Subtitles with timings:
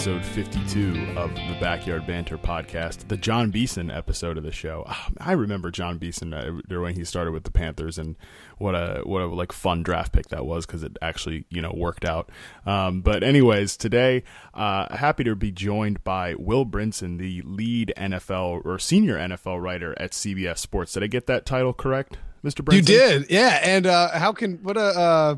[0.00, 4.82] episode 52 of the Backyard Banter podcast, the Jon Beason episode of the show.
[4.86, 8.16] Ah, I remember Jon Beason uh, when he started with the Panthers, and
[8.56, 11.74] what a what a like fun draft pick that was because it actually you know
[11.76, 12.30] worked out.
[12.64, 14.22] Um, but anyways, today,
[14.54, 19.94] uh, happy to be joined by Will Brinson, the lead NFL or senior NFL writer
[20.00, 20.94] at CBS Sports.
[20.94, 22.76] Did I get that title correct, Mister Brinson?
[22.76, 23.60] You did, yeah.
[23.62, 25.36] And uh, how can what a uh,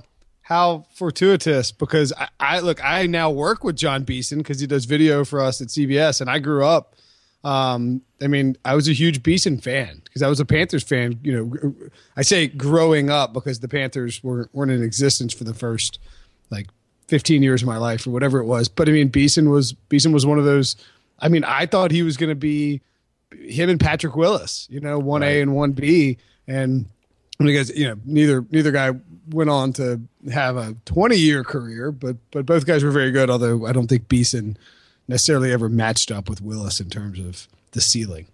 [0.52, 4.84] how fortuitous because I, I, look I now work with Jon Beason because he does
[4.84, 6.94] video for us at CBS, and I grew up.
[7.42, 11.18] Um, I mean, I was a huge Beason fan because I was a Panthers fan.
[11.24, 11.74] You know,
[12.16, 15.98] I say growing up because the Panthers were, weren't in existence for the first
[16.50, 16.68] like
[17.08, 18.68] 15 years of my life or whatever it was.
[18.68, 20.76] But I mean, Beason was Beason was one of those.
[21.18, 22.82] I mean, I thought he was going to be
[23.32, 24.68] him and Patrick Willis.
[24.70, 26.86] You know, one A and one B, and
[27.44, 28.92] because you know neither neither guy
[29.28, 30.00] went on to
[30.32, 33.30] have a 20 year career, but but both guys were very good.
[33.30, 34.56] Although I don't think Beason
[35.08, 38.26] necessarily ever matched up with Willis in terms of the ceiling.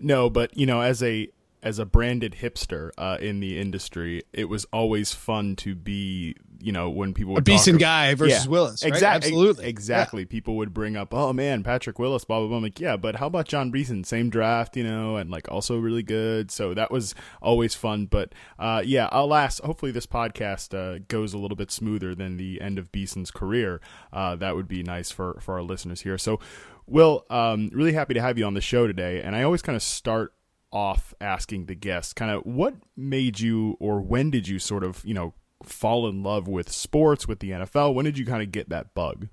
[0.00, 1.28] No, but you know, as a
[1.62, 6.72] as a branded hipster uh, in the industry, it was always fun to be, you
[6.72, 8.82] know, when people would a talk, guy versus yeah, Willis.
[8.82, 8.92] Right?
[8.92, 10.22] Exactly, absolutely, exactly.
[10.22, 10.28] Yeah.
[10.28, 12.56] People would bring up, oh man, Patrick Willis, blah blah blah.
[12.56, 14.02] I'm like, yeah, but how about Jon Beason?
[14.02, 16.50] Same draft, you know, and like also really good.
[16.50, 18.06] So that was always fun.
[18.06, 22.60] But uh, yeah, alas, hopefully this podcast uh, goes a little bit smoother than the
[22.60, 23.80] end of Beason's career.
[24.12, 26.18] Uh, that would be nice for for our listeners here.
[26.18, 26.40] So.
[26.88, 29.20] Will, um, really happy to have you on the show today.
[29.20, 30.32] And I always kind of start
[30.70, 35.04] off asking the guests kind of what made you or when did you sort of,
[35.04, 37.94] you know, fall in love with sports, with the NFL?
[37.94, 39.28] When did you kind of get that bug?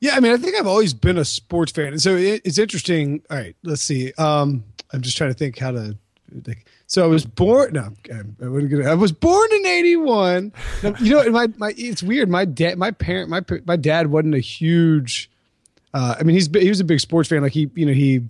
[0.00, 1.88] Yeah, I mean, I think I've always been a sports fan.
[1.88, 3.22] And so it, it's interesting.
[3.30, 4.12] All right, let's see.
[4.16, 5.96] Um, I'm just trying to think how to.
[6.46, 7.72] Like, so I was born.
[7.72, 10.52] No, I, gonna, I was born in '81.
[11.00, 11.74] you know, my my.
[11.76, 12.28] It's weird.
[12.28, 15.30] My dad, my parent, my my dad wasn't a huge
[15.92, 17.42] uh, I mean, he's he was a big sports fan.
[17.42, 18.22] Like he, you know, he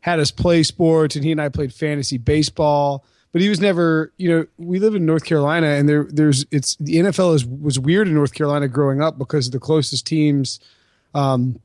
[0.00, 3.04] had us play sports, and he and I played fantasy baseball.
[3.36, 6.74] But he was never, you know, we live in North Carolina, and there, there's, it's
[6.76, 10.58] the NFL is was weird in North Carolina growing up because the closest teams
[11.14, 11.60] um,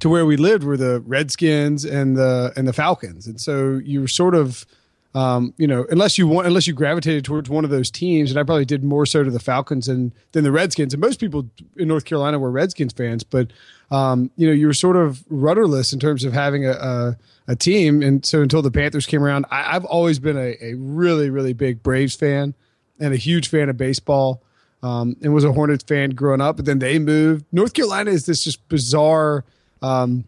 [0.00, 4.00] to where we lived were the Redskins and the and the Falcons, and so you
[4.00, 4.66] were sort of,
[5.14, 8.40] um, you know, unless you want, unless you gravitated towards one of those teams, and
[8.40, 10.94] I probably did more so to the Falcons than than the Redskins.
[10.94, 11.46] And most people
[11.76, 13.52] in North Carolina were Redskins fans, but
[13.92, 17.16] um, you know, you were sort of rudderless in terms of having a, a,
[17.48, 18.02] a team.
[18.02, 21.52] And so until the Panthers came around, I, have always been a, a, really, really
[21.52, 22.54] big Braves fan
[22.98, 24.42] and a huge fan of baseball.
[24.82, 27.44] Um, and was a Hornets fan growing up, but then they moved.
[27.52, 29.44] North Carolina is this just bizarre
[29.80, 30.24] um,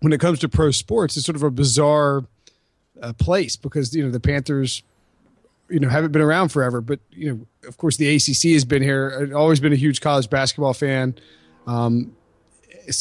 [0.00, 1.16] when it comes to pro sports.
[1.16, 2.24] It's sort of a bizarre
[3.04, 4.82] uh, place because you know the Panthers,
[5.68, 6.80] you know, haven't been around forever.
[6.80, 9.18] But you know, of course, the ACC has been here.
[9.20, 11.14] I've always been a huge college basketball fan.
[11.66, 12.16] Um,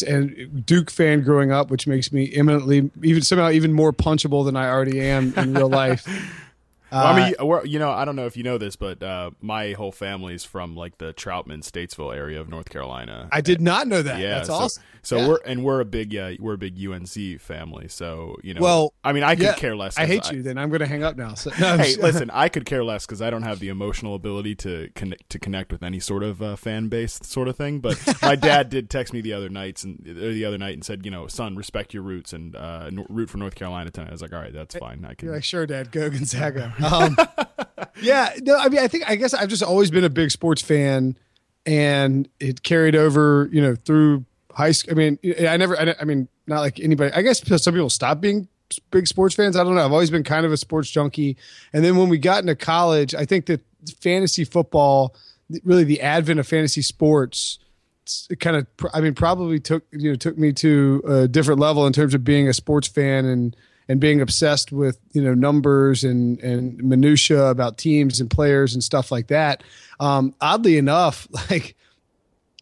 [0.07, 4.55] and Duke fan growing up, which makes me eminently even somehow even more punchable than
[4.55, 6.07] I already am in real life.
[6.93, 9.31] Well, I mean, uh, you know, I don't know if you know this, but uh,
[9.41, 13.27] my whole family is from like the Troutman, Statesville area of North Carolina.
[13.31, 14.19] I did not know that.
[14.19, 14.83] Yeah, that's so, awesome.
[15.01, 15.27] So yeah.
[15.27, 17.89] we're and we're a big, yeah, we're a big UNC family.
[17.89, 19.97] So you know, well, I mean, I could yeah, care less.
[19.97, 20.43] I hate I, you.
[20.43, 21.33] Then I'm going to hang up now.
[21.33, 24.55] So, no, hey, listen, I could care less because I don't have the emotional ability
[24.55, 27.79] to connect to connect with any sort of uh, fan base sort of thing.
[27.79, 31.03] But my dad did text me the other nights and the other night and said,
[31.03, 34.09] you know, son, respect your roots and uh, root for North Carolina tonight.
[34.09, 35.03] I was like, all right, that's fine.
[35.03, 35.27] I can.
[35.27, 36.73] You're like, sure, Dad, go Gonzaga.
[36.83, 37.17] Um,
[38.01, 40.61] yeah, no, I mean, I think I guess I've just always been a big sports
[40.61, 41.17] fan,
[41.65, 44.93] and it carried over, you know, through high school.
[44.93, 47.13] I mean, I never, I, I mean, not like anybody.
[47.13, 48.47] I guess some people stop being
[48.91, 49.55] big sports fans.
[49.55, 49.85] I don't know.
[49.85, 51.37] I've always been kind of a sports junkie,
[51.71, 53.61] and then when we got into college, I think that
[54.01, 55.15] fantasy football,
[55.63, 57.59] really the advent of fantasy sports
[58.29, 61.87] it kind of i mean probably took you know took me to a different level
[61.87, 63.55] in terms of being a sports fan and
[63.87, 68.83] and being obsessed with you know numbers and and minutia about teams and players and
[68.83, 69.63] stuff like that.
[69.99, 71.75] Um, oddly enough, like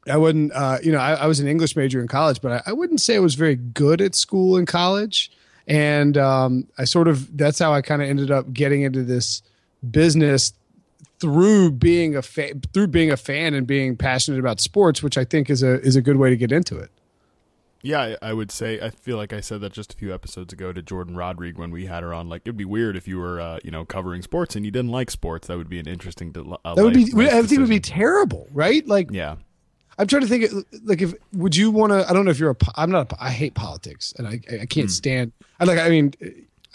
[0.08, 2.72] I wouldn't, uh, you know, I, I, was an English major in college, but I,
[2.72, 5.32] I, wouldn't say I was very good at school in college.
[5.68, 9.44] And um, I sort of that's how I kind of ended up getting into this
[9.90, 10.54] business
[11.20, 15.24] through being a fa- through being a fan and being passionate about sports, which I
[15.24, 16.90] think is a is a good way to get into it.
[17.84, 20.72] Yeah, I would say I feel like I said that just a few episodes ago
[20.72, 22.30] to Jourdan Rodrigue when we had her on.
[22.30, 24.92] Like it'd be weird if you were, uh, you know, covering sports and you didn't
[24.92, 25.48] like sports.
[25.48, 26.34] That would be an interesting.
[26.64, 27.06] Uh, that would be.
[27.28, 28.86] I think it would be terrible, right?
[28.88, 29.38] Like, yeah.
[29.98, 30.52] I'm trying to think.
[30.84, 32.08] Like, if would you want to?
[32.08, 32.56] I don't know if you're a.
[32.76, 33.12] I'm not.
[33.12, 34.88] A, I hate politics, and I I can't hmm.
[34.88, 35.32] stand.
[35.60, 35.80] I like.
[35.80, 36.14] I mean,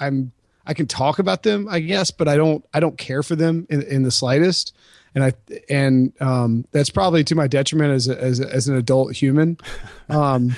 [0.00, 0.32] I'm.
[0.68, 2.64] I can talk about them, I guess, but I don't.
[2.74, 4.74] I don't care for them in, in the slightest.
[5.14, 5.32] and I
[5.70, 9.58] and um, that's probably to my detriment as a, as a, as an adult human.
[10.08, 10.54] Um,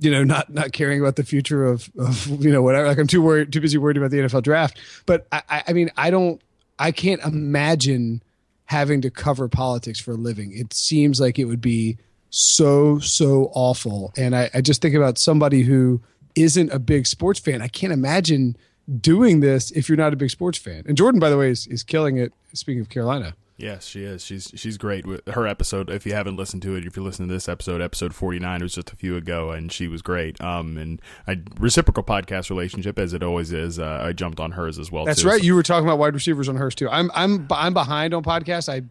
[0.00, 2.88] you know, not not caring about the future of, of you know whatever.
[2.88, 4.78] Like I'm too worried, too busy worried about the NFL draft.
[5.06, 6.40] But I, I mean, I don't,
[6.78, 8.22] I can't imagine
[8.66, 10.52] having to cover politics for a living.
[10.52, 11.98] It seems like it would be
[12.30, 14.12] so so awful.
[14.16, 16.00] And I, I just think about somebody who
[16.34, 17.62] isn't a big sports fan.
[17.62, 18.56] I can't imagine
[19.00, 20.84] doing this if you're not a big sports fan.
[20.86, 22.32] And Jourdan, by the way, is, is killing it.
[22.52, 23.34] Speaking of Carolina.
[23.56, 24.24] Yes, she is.
[24.24, 25.88] She's she's great with her episode.
[25.88, 28.74] If you haven't listened to it, if you're listening to this episode, episode 49 was
[28.74, 30.40] just a few ago, and she was great.
[30.40, 33.78] Um, and a reciprocal podcast relationship as it always is.
[33.78, 35.04] Uh, I jumped on hers as well.
[35.04, 35.38] That's too, right.
[35.40, 36.88] so- You were talking about wide receivers on hers too.
[36.90, 38.68] I'm I'm I'm behind on podcasts.
[38.68, 38.82] I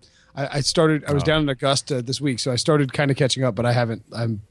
[0.41, 1.03] I, I started.
[1.09, 1.25] I was Oh.
[1.25, 4.03] down in Augusta this week, so I started kind of catching up, but I haven't.
[4.15, 4.41] I'm.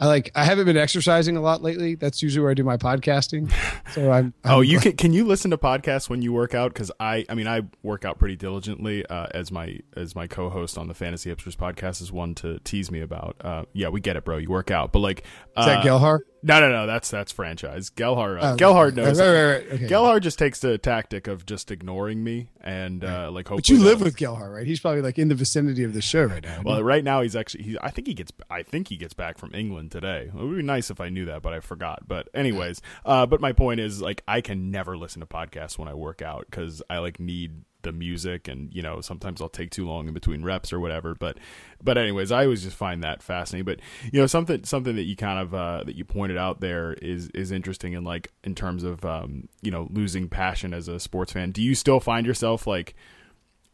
[0.00, 0.30] I like.
[0.34, 1.94] I haven't been exercising a lot lately.
[1.94, 3.52] That's usually where I do my podcasting.
[3.90, 4.32] So I'm.
[4.44, 6.72] Oh, I'm- you can can you listen to podcasts when you work out?
[6.72, 9.04] Because I, I mean, I work out pretty diligently.
[9.04, 12.92] Uh, as my as my co-host on the Fantasy Hipsters podcast is one to tease
[12.92, 13.34] me about.
[13.40, 14.36] Uh, yeah, we get it, bro.
[14.36, 15.24] You work out, but like,
[15.56, 16.20] uh, Is that Gelhar?
[16.42, 16.86] No, no, no.
[16.86, 17.90] That's that's franchise.
[17.90, 18.38] Gelhar.
[18.42, 18.96] Uh, Oh, Gelhar okay.
[18.96, 19.20] knows.
[19.20, 19.72] Right, right, right.
[19.72, 19.86] Okay.
[19.88, 23.48] Gelhar just takes the tactic of just ignoring me and uh, like.
[23.48, 24.66] But you live with Gelhar, right?
[24.66, 26.62] He's probably like in the vicinity of the show right now.
[26.64, 27.64] Well, right now he's actually.
[27.64, 28.32] He, I think he gets.
[28.50, 30.28] I think he gets back from England today.
[30.28, 32.08] It would be nice if I knew that, but I forgot.
[32.08, 35.88] But anyways, uh, but my point is, like, I can never listen to podcasts when
[35.88, 39.70] I work out because I like need the music, and you know, sometimes I'll take
[39.70, 41.14] too long in between reps or whatever.
[41.14, 41.38] But,
[41.82, 43.64] but anyways, I always just find that fascinating.
[43.64, 43.80] But
[44.12, 47.28] you know, something something that you kind of uh, that you pointed out there is
[47.34, 51.32] is interesting, and like in terms of um, you know losing passion as a sports
[51.32, 51.50] fan.
[51.50, 52.94] Do you still find yourself like?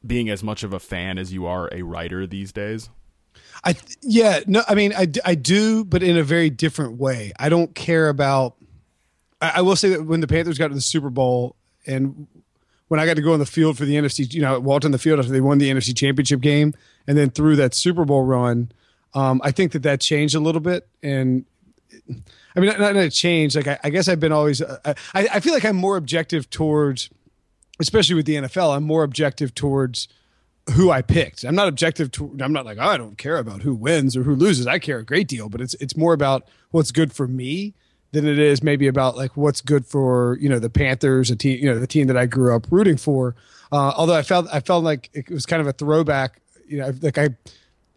[0.06, 2.90] being as much of a fan as you are a writer these days.
[3.64, 7.32] I yeah no I mean i, I do but in a very different way.
[7.38, 8.56] I don't care about.
[9.40, 11.56] I, I will say that when the Panthers got to the Super Bowl
[11.86, 12.26] and
[12.88, 14.92] when I got to go on the field for the NFC, you know, walked on
[14.92, 16.74] the field after they won the NFC Championship game
[17.06, 18.70] and then through that Super Bowl run,
[19.14, 21.44] um, I think that that changed a little bit and.
[22.54, 23.54] I mean, not, not a change.
[23.54, 24.62] Like, I, I guess I've been always.
[24.62, 24.78] Uh,
[25.14, 27.10] I, I feel like I'm more objective towards,
[27.80, 28.74] especially with the NFL.
[28.74, 30.08] I'm more objective towards
[30.72, 31.44] who I picked.
[31.44, 34.22] I'm not objective to I'm not like, oh, I don't care about who wins or
[34.24, 34.66] who loses.
[34.66, 37.74] I care a great deal, but it's it's more about what's good for me
[38.12, 41.58] than it is maybe about like what's good for, you know, the Panthers, a team,
[41.58, 43.34] you know, the team that I grew up rooting for.
[43.72, 46.92] Uh, although I felt I felt like it was kind of a throwback, you know,
[47.02, 47.30] like I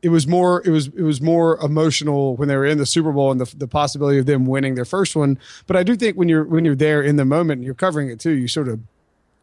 [0.02, 3.12] it was more it was it was more emotional when they were in the Super
[3.12, 5.38] Bowl and the the possibility of them winning their first one.
[5.68, 8.10] But I do think when you're when you're there in the moment and you're covering
[8.10, 8.80] it too, you sort of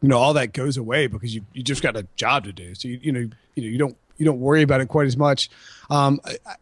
[0.01, 2.75] you know all that goes away because you you just got a job to do.
[2.75, 3.19] So you you know
[3.55, 5.49] you know you don't you don't worry about it quite as much.
[5.89, 6.55] Um, I,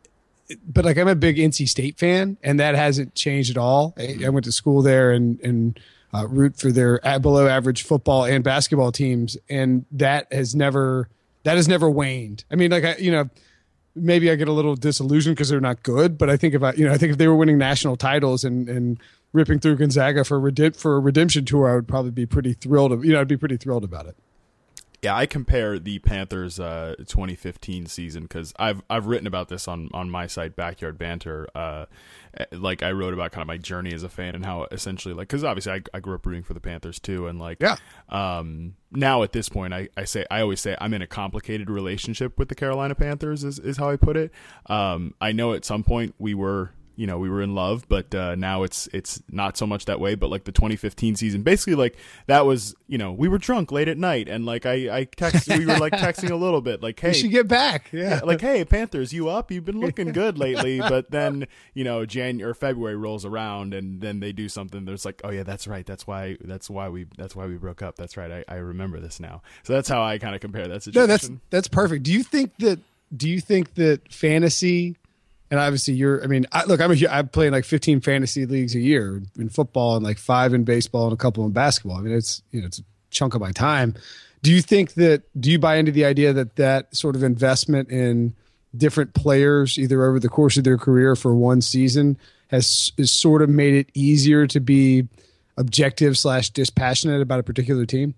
[0.68, 3.94] but like I'm a big NC State fan, and that hasn't changed at all.
[3.98, 5.80] I, I went to school there and and
[6.14, 11.10] uh, root for their below average football and basketball teams, and that has never
[11.44, 12.44] that has never waned.
[12.52, 13.30] I mean, like I you know
[13.96, 16.74] maybe I get a little disillusioned because they're not good, but I think if I
[16.74, 19.00] you know I think if they were winning national titles and and
[19.34, 23.04] ripping through Gonzaga for redemp- for a redemption tour, I would probably be pretty thrilled.
[23.04, 24.16] You know, I'd be pretty thrilled about it.
[25.06, 29.90] Yeah, I compare the Panthers uh, 2015 season because I've I've written about this on
[29.94, 31.48] on my site Backyard Banter.
[31.54, 31.86] Uh,
[32.52, 35.28] like I wrote about kind of my journey as a fan and how essentially like
[35.28, 37.76] because obviously I, I grew up rooting for the Panthers too and like Yeah.
[38.10, 41.70] um now at this point I, I say I always say I'm in a complicated
[41.70, 44.32] relationship with the Carolina Panthers is, is how I put it.
[44.66, 48.14] Um I know at some point we were you know we were in love but
[48.16, 51.76] uh, now it's it's not so much that way but like the 2015 season basically
[51.76, 51.98] like
[52.28, 55.48] that was you know we were drunk late at night and like i i text
[55.50, 57.90] we were like texting a little bit like hey You should get back.
[57.92, 58.10] Yeah.
[58.10, 62.06] yeah, like hey panthers you up you've been looking good lately but then you know
[62.06, 65.68] january or february rolls around and then they do something that's like oh yeah that's
[65.68, 68.56] right that's why that's why we that's why we broke up that's right i, I
[68.56, 71.68] remember this now so that's how i kind of compare that situation no, that's that's
[71.68, 72.04] perfect.
[72.04, 72.80] Do you think that?
[73.16, 74.98] Do you think that fantasy?
[75.56, 76.22] And obviously, you're.
[76.22, 77.08] I mean, I, look, I'm a.
[77.10, 80.66] I play in like 15 fantasy leagues a year in football and like five in
[80.66, 81.96] baseball and a couple in basketball.
[81.96, 83.96] I mean, it's you know it's a chunk of my time.
[84.42, 85.24] Do you think that?
[85.40, 88.36] Do you buy into the idea that that sort of investment in
[88.76, 92.18] different players, either over the course of their career for one season,
[92.50, 95.08] has is sort of made it easier to be
[95.56, 98.14] objective slash dispassionate about a particular team?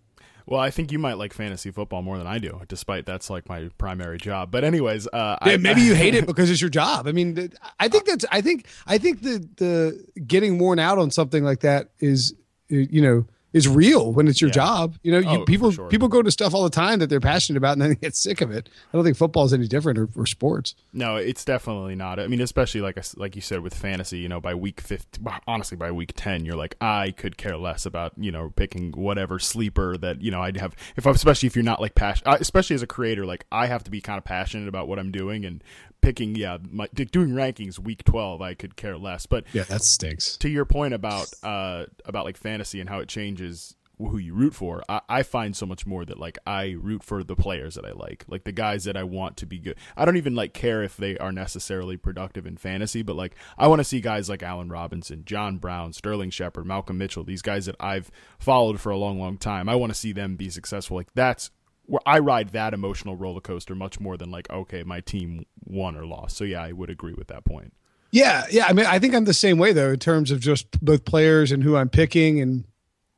[0.47, 3.47] Well i think you might like fantasy football more than i do despite that's like
[3.47, 6.69] my primary job but anyways uh Yeah, I, maybe you hate it because it's your
[6.69, 7.07] job.
[7.07, 8.25] I mean, I think that's.
[8.31, 8.65] I think.
[8.87, 12.33] I think the the getting worn out on something like that is,
[12.69, 13.25] you know,
[13.57, 14.53] is real when it's your Yeah.
[14.53, 14.95] job.
[15.03, 15.89] You know, you, Oh, people sure.
[15.89, 18.15] people go to stuff all the time that they're passionate about and then they get
[18.15, 18.69] sick of it.
[18.93, 20.75] I don't think football is any different or, or sports.
[20.93, 22.19] No, it's definitely not.
[22.19, 25.75] I mean, especially like like you said with fantasy, you know, by week 15, honestly
[25.75, 29.97] by week 10, you're like I could care less about, you know, picking whatever sleeper
[29.97, 32.75] that, you know, I'd have if I'm especially if you're not like passionate, uh, especially
[32.75, 35.43] as a creator, like I have to be kind of passionate about what I'm doing
[35.45, 35.63] and
[36.01, 39.25] picking yeah, my doing rankings week 12, I could care less.
[39.25, 40.37] But Yeah, that stinks.
[40.37, 44.53] to your point about uh about like fantasy and how it changes who you root
[44.53, 47.83] for I, I find so much more that like i root for the players that
[47.83, 50.53] i like like the guys that i want to be good i don't even like
[50.53, 54.29] care if they are necessarily productive in fantasy but like i want to see guys
[54.29, 58.91] like allen robinson john brown sterling shepard malcolm mitchell these guys that i've followed for
[58.91, 61.49] a long long time i want to see them be successful like that's
[61.88, 65.98] where i ride that emotional roller coaster much more than like okay my team won
[65.98, 67.74] or lost so yeah i would agree with that point
[68.12, 68.65] Yeah, yeah.
[68.70, 71.51] I mean, I think I'm the same way though in terms of just both players
[71.51, 72.63] and who I'm picking, and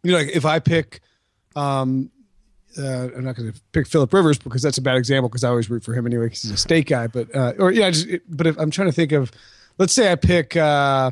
[0.03, 1.01] you know, like if I pick,
[1.55, 2.09] um,
[2.75, 5.49] uh, I'm not going to pick Philip Rivers because that's a bad example because I
[5.49, 7.05] always root for him anyway because he's a state guy.
[7.05, 9.31] But uh, or yeah, just but if I'm trying to think of,
[9.77, 11.11] let's say I pick uh,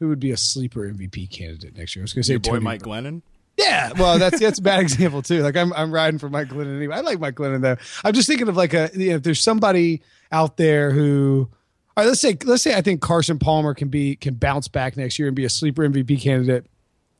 [0.00, 2.02] who would be a sleeper MVP candidate next year.
[2.02, 3.22] I was going to say your boy Tony mike glennon
[3.58, 5.42] yeah, well, that's that's a bad example too.
[5.42, 6.96] Like I'm I'm riding for Mike Glennon anyway.
[6.96, 7.76] I like Mike Glennon though.
[8.04, 10.00] I'm just thinking of like a you know, if there's somebody
[10.30, 11.48] out there who,
[11.96, 14.96] all right, let's say let's say I think Carson Palmer can be can bounce back
[14.96, 16.66] next year and be a sleeper MVP candidate,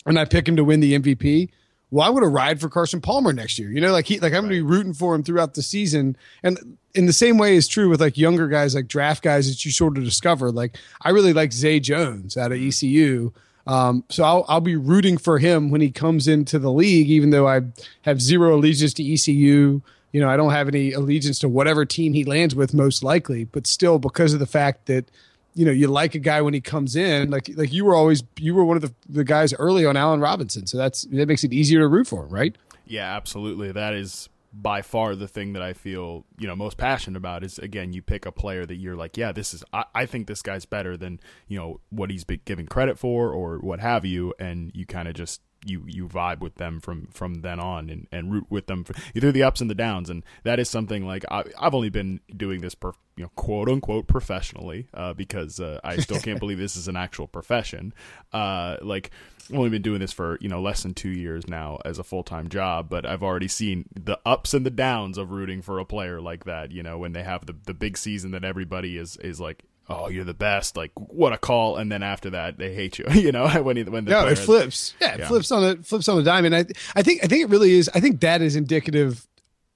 [0.07, 1.51] and I pick him to win the MVP.
[1.91, 3.71] Well, I'm going to ride for Carson Palmer next year.
[3.71, 6.17] You know, like he like I'm going to be rooting for him throughout the season.
[6.43, 9.65] And in the same way is true with like younger guys, like draft guys that
[9.65, 10.53] you sort of discover.
[10.53, 13.33] Like I really like Zay Jones out of ECU.
[13.69, 17.31] Um, so I'll, I'll be rooting for him when he comes into the league, even
[17.31, 17.61] though I
[18.03, 19.83] have zero allegiance to ECU.
[20.11, 23.45] You know, I don't have any allegiance to whatever team he lands with, most likely.
[23.45, 25.11] But still, because of the fact that
[25.55, 28.23] you know you like a guy when he comes in, like like you were always
[28.39, 31.45] you were one of the, the guys early on Allen Robinson, so that's that makes
[31.45, 32.57] it easier to root for him, right?
[32.87, 33.71] Yeah, absolutely.
[33.71, 37.59] That is by far the thing that I feel, you know, most passionate about is
[37.59, 40.43] again, you pick a player that you're like, yeah, this is I, I think this
[40.43, 44.35] guy's better than, you know, what he's been given credit for or what have you,
[44.39, 48.07] and you kind of just you you vibe with them from from then on and,
[48.13, 50.09] and root with them for, through the ups and the downs.
[50.09, 53.69] And that is something like I, I've only been doing this per, you know quote
[53.69, 57.93] unquote professionally uh, because uh, I still can't believe this is an actual profession.
[58.33, 59.11] Uh, like
[59.51, 62.05] I've only been doing this for you know less than two years now as a
[62.05, 65.79] full time job, but I've already seen the ups and the downs of rooting for
[65.79, 66.71] a player like that.
[66.73, 70.09] You know, when they have the the big season that everybody is is like, oh,
[70.09, 73.07] you're the best, like what a call, and then after that they hate you.
[73.15, 74.95] You know, when he, when the No, it flips.
[75.01, 75.29] Yeah, it Yeah.
[75.29, 77.73] flips on the flips on the dime, and I I think I think it really
[77.73, 77.91] is.
[77.95, 79.27] I think that is indicative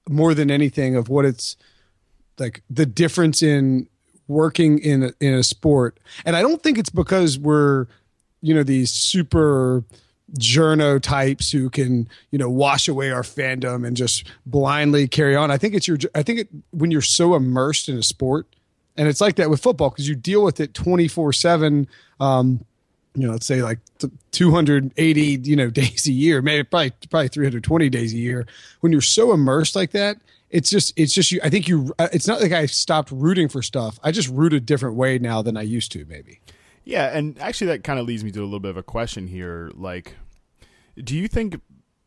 [0.09, 1.55] more than anything of what it's
[2.37, 3.87] like the difference in
[4.27, 7.87] working in a, in a sport, and I don't think it's because we're
[8.43, 9.83] you know these super
[10.37, 15.49] journo types who can you know wash away our fandom and just blindly carry on.
[15.49, 18.45] I think it's your I think it, when you're so immersed in a sport,
[18.97, 21.87] and it's like that with football because you deal with it twenty four seven.
[22.19, 22.63] Um,
[23.15, 23.77] you know, let's say like
[24.31, 28.47] 280, you know, days a year, maybe probably probably 320 days a year.
[28.79, 30.17] When you're so immersed like that,
[30.49, 31.39] it's just it's just you.
[31.43, 31.93] I think you.
[31.99, 33.99] uh, It's not like I stopped rooting for stuff.
[34.03, 36.05] I just root a different way now than I used to.
[36.05, 36.39] Maybe.
[36.85, 39.27] Yeah, and actually that kind of leads me to a little bit of a question
[39.27, 39.71] here.
[39.73, 40.15] Like,
[41.01, 41.61] do you think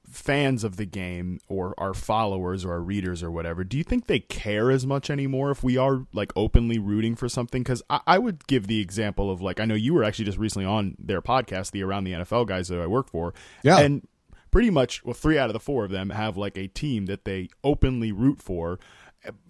[0.08, 4.06] fans of the game or our followers or our readers or whatever, do you think
[4.06, 7.62] they care as much anymore if we are like openly rooting for something?
[7.62, 10.38] Because I, I would give the example of like I know you were actually just
[10.38, 13.78] recently on their podcast, the Around the NFL guys that I work for, Yeah.
[13.80, 14.06] and
[14.52, 17.24] pretty much well three out of the four of them have like a team that
[17.24, 18.78] they openly root for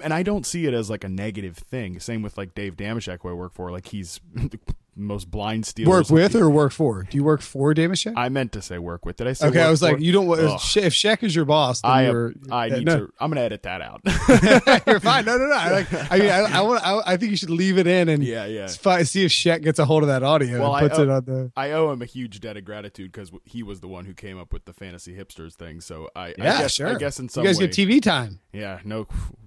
[0.00, 3.18] and i don't see it as like a negative thing same with like dave dameshek
[3.22, 4.18] who i work for like he's
[4.96, 7.02] most blind Steelers Work with or work for?
[7.04, 8.14] Do you work for Dameshek?
[8.16, 10.26] i meant to say work with did i say Okay, I was like, you don't.
[10.28, 10.38] Ugh.
[10.76, 12.32] If Shaq is your boss, then I, you're.
[12.50, 12.98] I uh, need no.
[13.06, 13.12] to.
[13.20, 14.00] I'm gonna edit that out.
[14.86, 15.24] you're fine.
[15.24, 15.54] No, no, no.
[15.54, 16.12] I like.
[16.12, 16.86] I mean, I, I want.
[16.86, 18.66] I, I think you should leave it in and yeah, yeah.
[18.66, 21.10] see if Shaq gets a hold of that audio Well, I- and puts uh, it
[21.10, 21.52] on the.
[21.56, 24.38] I owe him a huge debt of gratitude because he was the one who came
[24.38, 25.80] up with the fantasy hipsters thing.
[25.80, 26.88] So I, I Yeah, guess, sure.
[26.88, 28.40] I guess in some you guys way, get TV time.
[28.52, 29.06] yeah, no,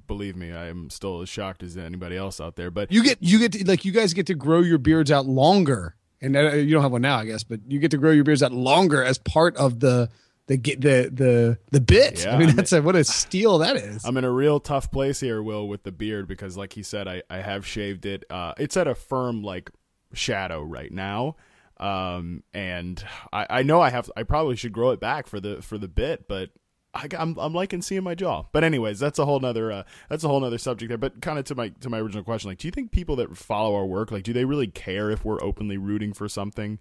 [0.09, 2.69] believe me, I am still as shocked as anybody else out there.
[2.69, 5.25] But You get you get to, like you guys get to grow your beards out
[5.25, 8.11] longer, and uh, you don't have one now, I guess, but you get to grow
[8.11, 10.09] your beards out longer as part of the
[10.47, 12.25] the get the the the bit.
[12.25, 14.03] Yeah, I mean, that's a, what a steal that is.
[14.03, 17.07] I'm in a real tough place here, Will, with the beard because, like he said,
[17.07, 18.25] I, I have shaved it.
[18.29, 19.69] Uh, it's at a firm like
[20.13, 21.35] shadow right now,
[21.79, 24.09] um, and I, I know I have.
[24.17, 26.49] I probably should grow it back for the for the bit, but
[26.93, 28.43] I, am I'm liking seeing my jaw.
[28.51, 30.98] But anyways, that's a whole nother uh, that's a whole nother subject there.
[30.98, 33.36] But kind of to my to my original question, like, do you think people that
[33.38, 36.79] follow our work, like, do they really care if we're openly rooting for something?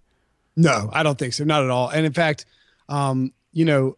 [0.57, 1.45] No, I don't think so.
[1.45, 1.88] Not at all.
[1.88, 2.47] And in fact,
[2.88, 3.97] um, you know,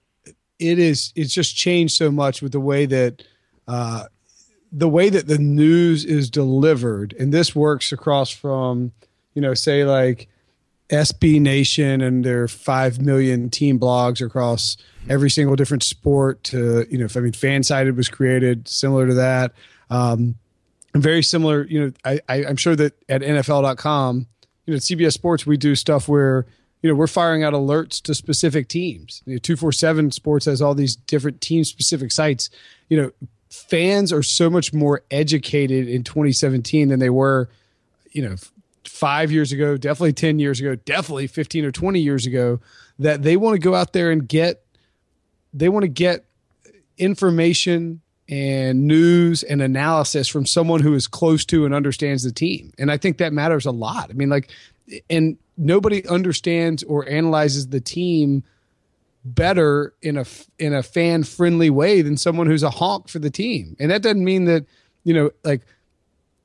[0.58, 3.22] it is it's just changed so much with the way that
[3.68, 4.04] uh,
[4.72, 8.92] the way that the news is delivered, and this works across from
[9.34, 10.28] you know, say like
[10.90, 14.76] SB Nation and their five million team blogs across
[15.08, 16.42] every single different sport.
[16.44, 19.52] To you know, if I mean, Fansided was created similar to that.
[19.88, 20.36] Um,
[20.94, 21.64] very similar.
[21.64, 24.26] You know, I, I I'm sure that at NFL.com,
[24.66, 26.46] you know, at CBS Sports, we do stuff where
[26.82, 29.22] you know we're firing out alerts to specific teams.
[29.42, 32.50] Two four seven Sports has all these different team specific sites.
[32.88, 33.10] You know,
[33.48, 37.48] fans are so much more educated in 2017 than they were.
[38.10, 38.36] You know,
[38.84, 42.60] five years ago, definitely 10 years ago, definitely 15 or 20 years ago,
[42.98, 44.62] that they want to go out there and get,
[45.52, 46.24] they want to get
[46.98, 52.72] information and news and analysis from someone who is close to and understands the team.
[52.78, 54.08] And I think that matters a lot.
[54.10, 54.50] I mean, like,
[55.08, 58.44] and nobody understands or analyzes the team
[59.24, 60.24] better in a
[60.58, 63.76] in a fan friendly way than someone who's a honk for the team.
[63.78, 64.64] And that doesn't mean that,
[65.04, 65.62] you know, like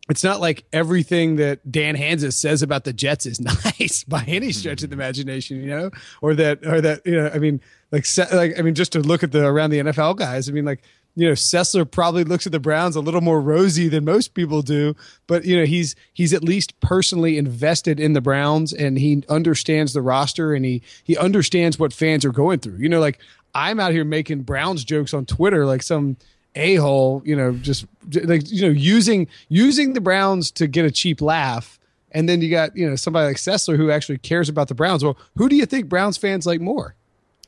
[0.10, 3.40] it's not like everything that Dan Hanzus says about the Jets is
[3.80, 5.02] nice by any stretch of the hmm.
[5.02, 8.76] imagination, you know, or that, or that, you know, I mean, like, like, I mean,
[8.76, 10.82] just to look at the around the NFL guys, I mean, like,
[11.16, 14.62] you know, Sessler probably looks at the Browns a little more rosy than most people
[14.62, 14.96] do,
[15.28, 19.94] but you know, he's he's at least personally invested in the Browns and he understands
[19.94, 22.78] the roster and he he understands what fans are going through.
[22.78, 23.20] You know, like
[23.54, 26.18] I'm out here making Browns jokes on Twitter like some
[26.56, 27.86] a hole, you know, just
[28.24, 31.80] like you know, using using the Browns to get a cheap laugh,
[32.12, 35.04] and then you got you know somebody like Sessler who actually cares about the Browns.
[35.04, 36.96] Well, who do you think Browns fans like more?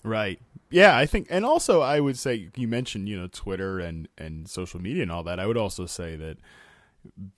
[0.03, 0.39] Right.
[0.69, 4.49] Yeah, I think, and also I would say you mentioned you know Twitter and and
[4.49, 5.39] social media and all that.
[5.39, 6.37] I would also say that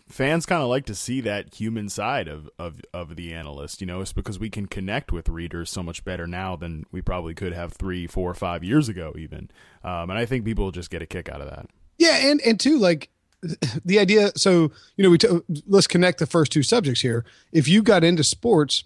[0.08, 3.82] fans kind of like to see that human side of, of, of the analyst.
[3.82, 7.02] You know, it's because we can connect with readers so much better now than we
[7.02, 9.50] probably could have three, four, five years ago, even.
[9.84, 11.68] Um, and I think people just get a kick out of that.
[11.98, 13.10] Yeah, and and too like
[13.86, 14.32] the idea.
[14.36, 17.26] So you know, we t- let's connect the first two subjects here.
[17.52, 18.84] If you got into sports,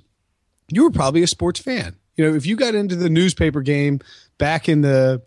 [0.70, 1.96] you were probably a sports fan.
[2.16, 4.00] You know, if you got into the newspaper game
[4.38, 5.22] back in the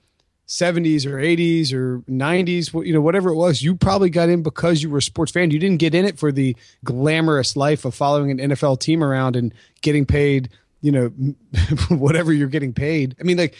[0.46, 4.82] 70s or 80s or 90s, you know, whatever it was, you probably got in because
[4.82, 5.50] you were a sports fan.
[5.50, 9.34] You didn't get in it for the glamorous life of following an NFL team around
[9.34, 10.48] and getting paid,
[10.82, 11.08] you know,
[11.88, 13.16] whatever you're getting paid.
[13.20, 13.56] I mean, like,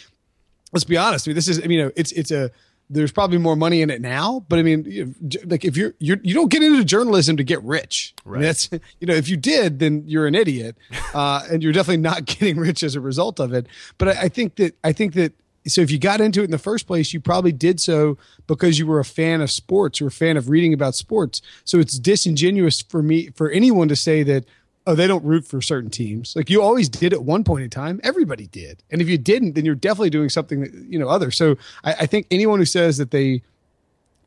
[0.71, 1.27] let's be honest.
[1.27, 2.51] I mean, this is, I mean, you know, it's, it's a,
[2.89, 6.33] there's probably more money in it now, but I mean, like if you're, you're, you
[6.33, 8.13] don't get into journalism to get rich.
[8.23, 8.37] Right.
[8.37, 8.69] I mean, that's,
[9.01, 10.77] you know, if you did, then you're an idiot.
[11.13, 13.65] Uh, and you're definitely not getting rich as a result of it.
[13.97, 15.33] But I, I think that, I think that,
[15.67, 18.79] so if you got into it in the first place, you probably did so because
[18.79, 21.41] you were a fan of sports or a fan of reading about sports.
[21.65, 24.45] So it's disingenuous for me for anyone to say that
[24.85, 26.35] oh they don't root for certain teams.
[26.35, 27.99] Like you always did at one point in time.
[28.03, 31.29] Everybody did, and if you didn't, then you're definitely doing something that you know other.
[31.31, 33.41] So I, I think anyone who says that they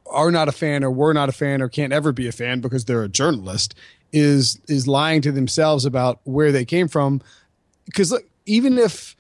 [0.07, 2.61] are not a fan or were not a fan or can't ever be a fan
[2.61, 3.75] because they're a journalist
[4.13, 7.21] is is lying to themselves about where they came from.
[7.87, 9.17] Because look, even if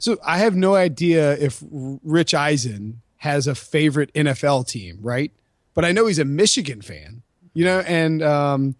[0.00, 5.30] so I have no idea if Rich Eisen has a favorite NFL team, right?
[5.74, 8.74] But I know he's a Michigan fan, you know, and um,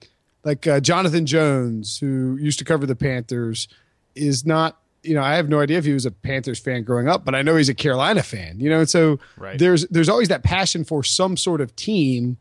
[0.44, 3.68] like uh, Jonathan Jones, who used to cover the Panthers,
[4.14, 4.78] is not.
[5.02, 7.34] You know, I have no idea if he was a Panthers fan growing up, but
[7.34, 8.60] I know he's a Carolina fan.
[8.60, 9.58] You know, and so right.
[9.58, 12.38] there's there's always that passion for some sort of team.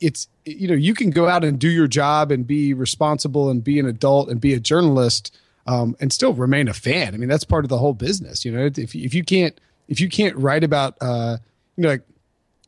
[0.00, 3.62] It's you know you can go out and do your job and be responsible and
[3.62, 5.36] be an adult and be a journalist
[5.70, 7.14] um, and still remain a fan.
[7.14, 8.44] I mean, that's part of the whole business.
[8.44, 11.36] You know, if if you can't if you can't write about uh,
[11.76, 12.02] you know, like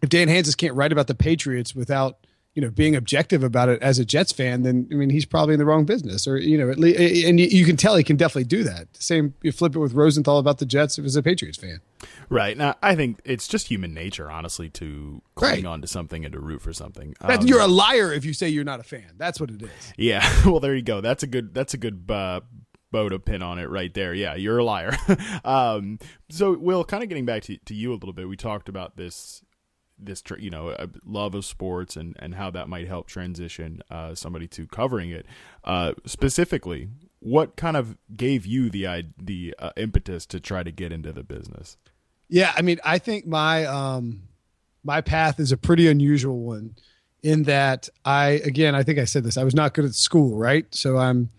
[0.03, 2.19] if Dan Hanzus can't write about the Patriots without
[2.55, 5.55] you know being objective about it as a Jets fan, then I mean he's probably
[5.55, 8.17] in the wrong business, or you know, at least, and you can tell he can
[8.17, 8.87] definitely do that.
[8.97, 11.81] Same, you flip it with Rosenthal about the Jets if he's a Patriots fan.
[12.29, 15.67] Right now, I think it's just human nature, honestly, to cling right.
[15.67, 17.15] on to something and to root for something.
[17.21, 19.11] Um, you're a liar if you say you're not a fan.
[19.17, 19.93] That's what it is.
[19.97, 21.01] Yeah, well, there you go.
[21.01, 21.53] That's a good.
[21.53, 22.41] That's a good uh,
[22.93, 24.15] to pin on it right there.
[24.15, 24.97] Yeah, you're a liar.
[25.45, 25.99] um,
[26.31, 28.97] so, Will, kind of getting back to, to you a little bit, we talked about
[28.97, 29.43] this
[30.05, 30.75] this you know
[31.05, 35.27] love of sports and and how that might help transition uh, somebody to covering it
[35.65, 36.89] uh, specifically
[37.21, 41.23] what kind of gave you the the uh, impetus to try to get into the
[41.23, 41.77] business
[42.29, 44.23] yeah i mean i think my um
[44.85, 46.75] my path is a pretty unusual one
[47.23, 50.37] in that i again i think i said this i was not good at school
[50.37, 51.31] right so i'm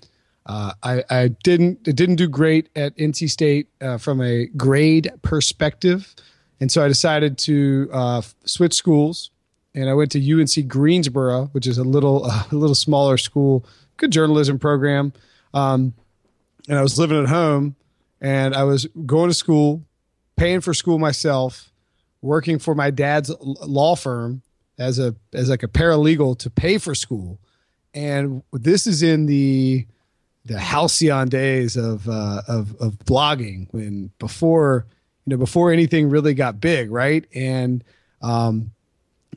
[0.45, 5.09] uh, I, I, didn't it didn't do great at NC State uh, from a grade
[5.21, 6.13] perspective,
[6.59, 9.31] and so I decided to uh, switch schools,
[9.73, 14.11] and I went to UNC Greensboro, which is a little a little smaller school, good
[14.11, 15.13] journalism program,
[15.53, 15.93] um,
[16.67, 17.77] and I was living at home,
[18.19, 19.83] and I was going to school,
[20.35, 21.71] paying for school myself,
[22.21, 24.41] working for my dad's law firm
[24.77, 27.39] as a as like a paralegal to pay for school,
[27.93, 29.87] and this is in the
[30.45, 34.85] the halcyon days of uh, of of blogging when before
[35.25, 37.25] you know before anything really got big, right?
[37.33, 37.83] And
[38.21, 38.71] um,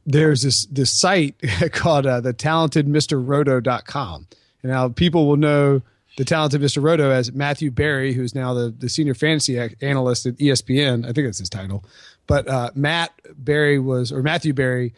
[0.04, 1.34] there's this this site
[1.72, 4.26] called uh, the talentedmrroto.com.
[4.62, 5.82] And now people will know
[6.16, 6.82] the talented Mr.
[6.82, 11.04] Roto as Matthew Berry, who's now the, the senior fantasy analyst at ESPN.
[11.04, 11.84] I think that's his title.
[12.26, 14.94] But uh, Matt Berry was, or Matthew Berry,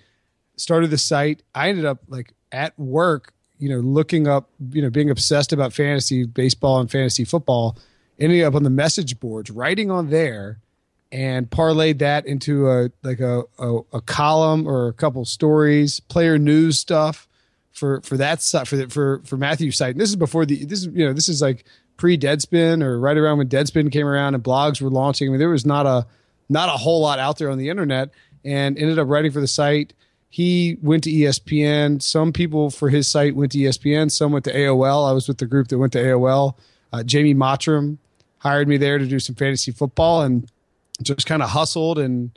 [0.56, 1.42] started the site.
[1.54, 5.72] I ended up like at work, you know, looking up, you know, being obsessed about
[5.72, 7.76] fantasy baseball and fantasy football,
[8.18, 10.58] ending up on the message boards, writing on there
[11.10, 16.38] and parlayed that into a like a, a, a column or a couple stories, player
[16.38, 17.28] news stuff
[17.72, 19.92] for for that for the, for for Matthew's site.
[19.92, 21.64] And this is before the this is you know this is like
[21.96, 25.28] pre Deadspin or right around when Deadspin came around and blogs were launching.
[25.28, 26.06] I mean, there was not a
[26.48, 28.10] not a whole lot out there on the internet,
[28.44, 29.94] and ended up writing for the site.
[30.30, 32.02] He went to ESPN.
[32.02, 34.10] Some people for his site went to ESPN.
[34.10, 35.08] Some went to AOL.
[35.08, 36.54] I was with the group that went to AOL.
[36.92, 37.98] Uh, Jamie Mottram
[38.38, 40.50] hired me there to do some fantasy football, and
[41.02, 42.30] just kind of hustled and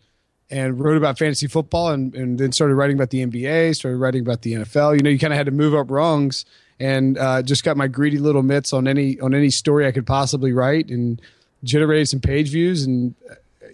[0.49, 4.21] and wrote about fantasy football and, and then started writing about the NBA, started writing
[4.21, 4.97] about the NFL.
[4.97, 6.43] You know, you kind of had to move up rungs
[6.77, 10.05] and uh, just got my greedy little mitts on any on any story I could
[10.05, 11.21] possibly write and
[11.63, 12.83] generated some page views.
[12.83, 13.15] And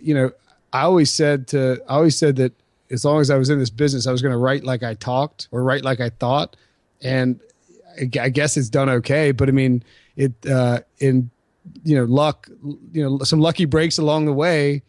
[0.02, 0.32] you know,
[0.74, 2.54] I always said to I always said that
[2.92, 4.94] as long as I was in this business, I was going to write like I
[4.96, 6.56] talked or write like I thought.
[7.02, 7.40] And
[8.20, 9.84] I guess it's done okay, but I mean,
[10.16, 11.30] it uh, in
[11.84, 12.50] you know luck
[12.92, 14.82] you know some lucky breaks along the way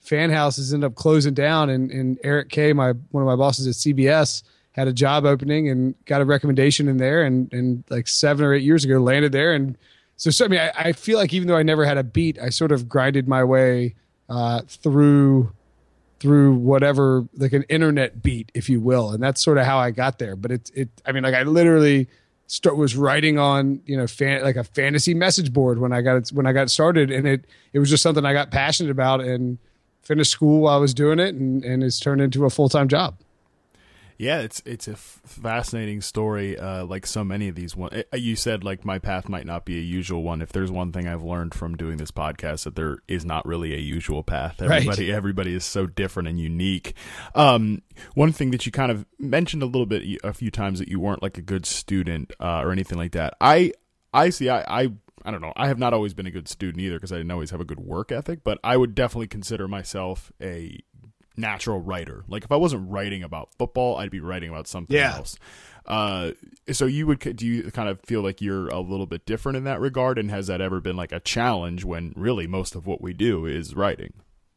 [0.00, 3.66] fan houses end up closing down and, and eric k my one of my bosses
[3.66, 4.42] at cbs
[4.72, 8.52] had a job opening and got a recommendation in there and and like seven or
[8.52, 9.76] eight years ago landed there and
[10.16, 12.38] so, so i mean I, I feel like even though i never had a beat
[12.38, 13.94] i sort of grinded my way
[14.28, 15.52] uh, through
[16.20, 19.10] through whatever like an internet beat if you will.
[19.10, 20.36] And that's sort of how i got there.
[20.36, 22.08] But it it i mean like i literally
[22.46, 26.16] start was writing on you know fan, like a fantasy message board when I got
[26.16, 29.20] it, when I got started, and it it was just something I got passionate about
[29.20, 29.58] and
[30.02, 32.88] finished school while I was doing it, and and it's turned into a full time
[32.88, 33.16] job.
[34.18, 36.58] Yeah, it's it's a f- fascinating story.
[36.58, 39.64] Uh, like so many of these one, uh, you said like my path might not
[39.64, 40.40] be a usual one.
[40.40, 43.74] If there's one thing I've learned from doing this podcast, that there is not really
[43.74, 44.62] a usual path.
[44.62, 45.16] Everybody right.
[45.16, 46.94] everybody is so different and unique.
[47.34, 47.82] Um,
[48.14, 50.98] one thing that you kind of mentioned a little bit a few times that you
[50.98, 53.34] weren't like a good student uh, or anything like that.
[53.40, 53.72] I
[54.14, 54.48] I see.
[54.48, 54.92] I, I
[55.26, 55.52] I don't know.
[55.56, 57.64] I have not always been a good student either because I didn't always have a
[57.64, 60.78] good work ethic, but I would definitely consider myself a
[61.36, 62.24] natural writer.
[62.28, 65.16] Like if I wasn't writing about football, I'd be writing about something yeah.
[65.16, 65.38] else.
[65.86, 66.32] Uh,
[66.72, 69.64] so you would do you kind of feel like you're a little bit different in
[69.64, 73.00] that regard, and has that ever been like a challenge when really most of what
[73.00, 74.12] we do is writing?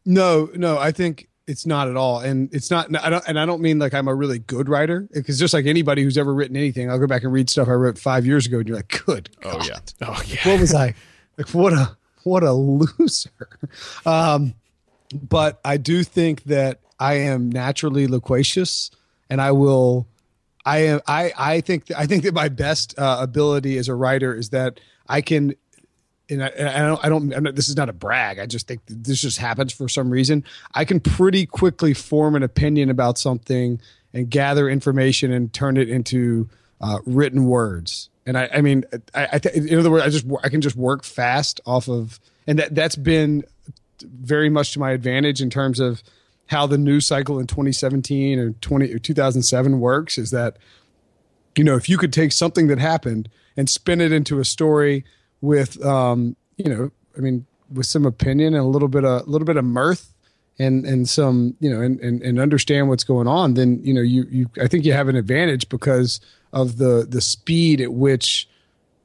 [0.06, 2.88] No, no, I think it's not at all, and it's not.
[3.04, 5.68] I don't, and I don't mean like I'm a really good writer, because just like
[5.68, 8.48] anybody who's ever written anything, I'll go back and read stuff I wrote five years
[8.48, 9.30] ago, and you're like, good.
[9.44, 9.80] Oh yeah.
[10.02, 10.48] Oh yeah.
[10.48, 10.96] What was I?
[11.38, 13.30] Like what a what a loser.
[14.06, 14.56] Um,
[15.14, 18.92] but I do think that I am naturally loquacious,
[19.30, 20.08] and I will.
[20.66, 21.02] I am.
[21.08, 21.34] I.
[21.38, 21.92] I think.
[21.96, 25.56] I think that my best uh, ability as a writer is that I can.
[26.32, 27.06] And I, and I don't.
[27.06, 27.44] I don't.
[27.44, 28.38] Not, this is not a brag.
[28.38, 30.44] I just think this just happens for some reason.
[30.76, 33.82] I can pretty quickly form an opinion about something
[34.14, 36.50] and gather information and turn it into
[36.82, 38.10] uh, written words.
[38.28, 38.50] And I.
[38.54, 38.84] I mean,
[39.16, 39.28] I.
[39.34, 40.26] I th- in other words, I just.
[40.44, 43.44] I can just work fast off of, and that that's been
[44.04, 46.04] very much to my advantage in terms of
[46.48, 50.58] how the news cycle in 2017 or 20 or 2007 works is that
[51.56, 55.06] you know if you could take something that happened and spin it into a story
[55.42, 59.30] with um, you know i mean with some opinion and a little bit of a
[59.30, 60.14] little bit of mirth
[60.58, 64.02] and and some you know and, and and understand what's going on then you know
[64.02, 66.20] you you i think you have an advantage because
[66.52, 68.49] of the the speed at which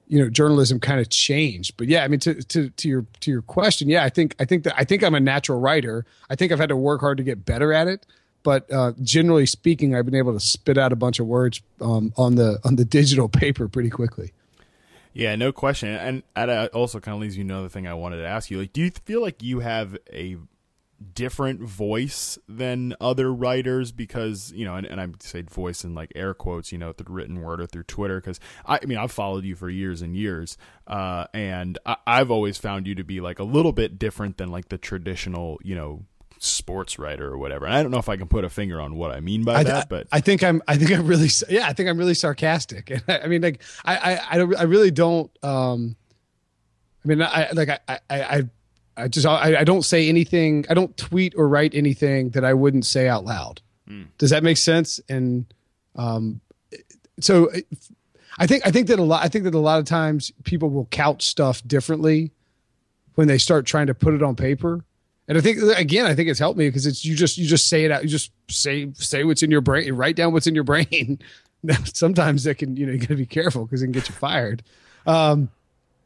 [0.08, 1.76] you know journalism kind of changed.
[1.76, 4.44] But yeah i mean to, to to your to your question yeah i think i
[4.44, 6.04] think that i think i'm a natural writer.
[6.30, 8.06] I think i've had to work hard to get better at it.
[8.42, 12.12] But uh, generally speaking i've been able to spit out a bunch of words um,
[12.16, 14.32] on the on the digital paper pretty quickly.
[15.12, 15.90] Yeah no question.
[15.90, 18.58] And that also kind of leads you to another thing i wanted to ask you.
[18.58, 20.36] Like do you feel like you have a
[21.12, 26.10] different voice than other writers because you know and, and i say voice in like
[26.14, 29.12] air quotes you know through written word or through twitter because I, I, mean i've
[29.12, 33.20] followed you for years and years uh, and I, i've always found you to be
[33.20, 36.04] like a little bit different than like the traditional you know
[36.38, 37.64] sports writer or whatever.
[37.64, 39.56] And i don't know if i can put a finger on what i mean by
[39.56, 42.14] I, that but i think i'm i think i'm really yeah i think i'm really
[42.14, 42.90] sarcastic.
[42.90, 45.96] And I, I mean like I, I i really don't um
[47.04, 48.42] i mean i like i i, I
[48.96, 50.64] I just I, I don't say anything.
[50.70, 53.60] I don't tweet or write anything that I wouldn't say out loud.
[53.88, 54.08] Mm.
[54.18, 55.00] Does that make sense?
[55.08, 55.52] And
[55.96, 56.40] um,
[57.20, 57.50] so
[58.38, 60.70] I think I think that a lot I think that a lot of times people
[60.70, 62.32] will couch stuff differently
[63.14, 64.84] when they start trying to put it on paper.
[65.26, 67.68] And I think again, I think it's helped me because it's you just you just
[67.68, 68.02] say it out.
[68.02, 69.92] You just say say what's in your brain.
[69.94, 71.18] Write down what's in your brain.
[71.84, 74.14] Sometimes that can you know you got to be careful because it can get you
[74.14, 74.62] fired.
[75.06, 75.50] Um,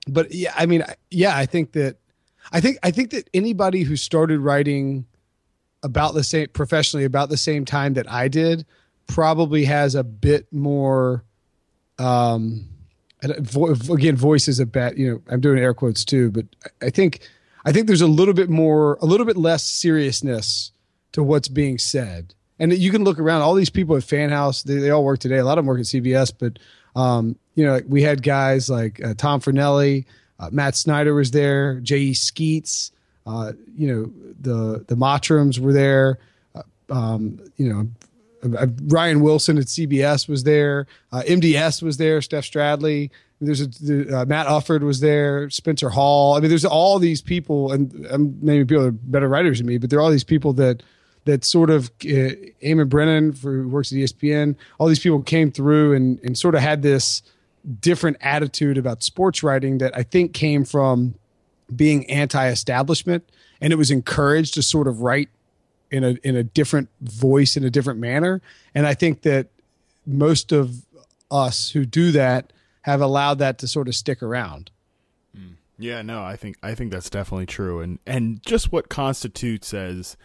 [0.07, 1.97] but yeah, I mean, yeah, I think that
[2.53, 5.07] I think I think that anybody who started writing
[5.83, 8.67] about the same professionally about the same time that I did
[9.07, 11.25] probably has a bit more
[11.99, 12.67] um
[13.91, 16.45] again voice is a bad you know i'm doing air quotes too but
[16.83, 17.19] i think
[17.65, 20.71] i think there's a little bit more a little bit less seriousness
[21.13, 22.35] to what's being said.
[22.61, 25.39] And you can look around all these people at FanHouse they, they all work today.
[25.39, 26.59] A lot of them work at cbs but
[26.95, 30.05] um, you know we had guys like uh, tom fornelli
[30.39, 32.93] uh, matt snyder was there j.e skeets
[33.27, 36.19] uh, you know the the Mottrams were there
[36.55, 37.89] uh, um, you know
[38.43, 40.87] uh, Ryan Wilson at CBS was there.
[41.13, 42.23] Uh, MDS was there.
[42.23, 43.11] Steph Stradley.
[43.41, 45.49] There's a uh, Matt Ufford was there.
[45.51, 46.37] Spencer Hall.
[46.37, 49.67] I mean, there's all these people, and I'm maybe people that are better writers than
[49.67, 50.83] me, but there are all these people that
[51.25, 54.57] that sort of uh, Eamonn Brennan, for, who works at ESPN.
[54.79, 57.23] All these people came through and and sort of had this
[57.81, 61.15] different attitude about sports writing that I think came from
[61.75, 63.29] being anti-establishment,
[63.61, 65.29] and it was encouraged to sort of write
[65.91, 68.41] in a in a different voice in a different manner.
[68.75, 69.49] And i think that
[70.07, 70.85] most of
[71.31, 72.53] us who do that
[72.83, 74.71] have allowed that to sort of stick around.
[75.37, 75.57] Mm.
[75.79, 77.81] yeah no i think i think that's definitely true.
[77.81, 80.17] And and just what constitutes as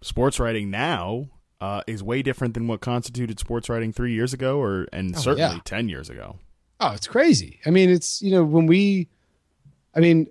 [0.00, 1.28] sports writing now
[1.60, 5.18] uh, is way different than what constituted sports writing three years ago or and oh,
[5.18, 5.60] certainly yeah.
[5.62, 6.38] 10 years ago
[6.80, 9.08] oh it's crazy i mean it's you know when we
[9.94, 10.26] i mean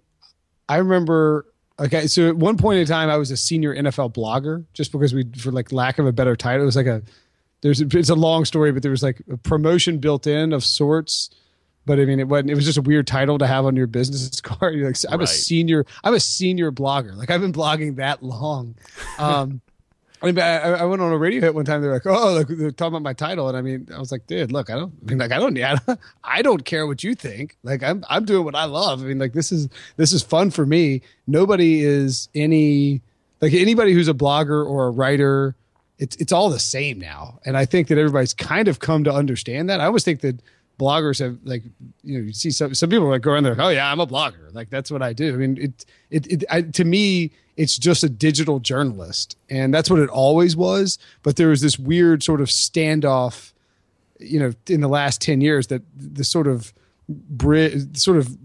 [0.68, 1.46] i remember
[1.80, 5.14] Okay, so at one point in time, I was a senior NFL blogger, just because
[5.14, 7.02] we, for like lack of a better title, it was like a,
[7.62, 11.30] there's, it's a long story, but there was like a promotion built in of sorts.
[11.86, 12.52] But I mean, it wasn't.
[12.52, 14.76] It was just a weird title to have on your business card.
[14.76, 15.28] You're like, I'm right.
[15.28, 15.86] a senior.
[16.04, 17.16] I'm a senior blogger.
[17.16, 18.76] Like I've been blogging that long.
[19.18, 19.62] Um,
[20.22, 21.82] I mean, I, I, went on a radio hit one time.
[21.82, 24.28] They're like, "Oh, look, they're talking about my title," and I mean, I was like,
[24.28, 27.04] "Dude, look, I don't I mean, like, I don't, I don't, I don't care what
[27.04, 27.58] you think.
[27.64, 29.02] Like, I'm, I'm doing what I love.
[29.02, 31.02] I mean, like, this is, this is fun for me.
[31.26, 33.02] Nobody is any,
[33.42, 35.56] like, anybody who's a blogger or a writer,
[36.00, 37.40] it's, it's all the same now.
[37.46, 39.80] And I think that everybody's kind of come to understand that.
[39.80, 40.42] I always think that
[40.80, 41.64] bloggers have like
[42.04, 44.00] you know you see some some people like go around there like, oh yeah I'm
[44.00, 44.54] a blogger.
[44.54, 45.34] Like that's what I do.
[45.34, 49.90] I mean it it, it I, to me it's just a digital journalist and that's
[49.90, 53.52] what it always was but there was this weird sort of standoff
[54.18, 56.74] you know in the last 10 years that the sort of
[57.10, 58.38] bridge sort of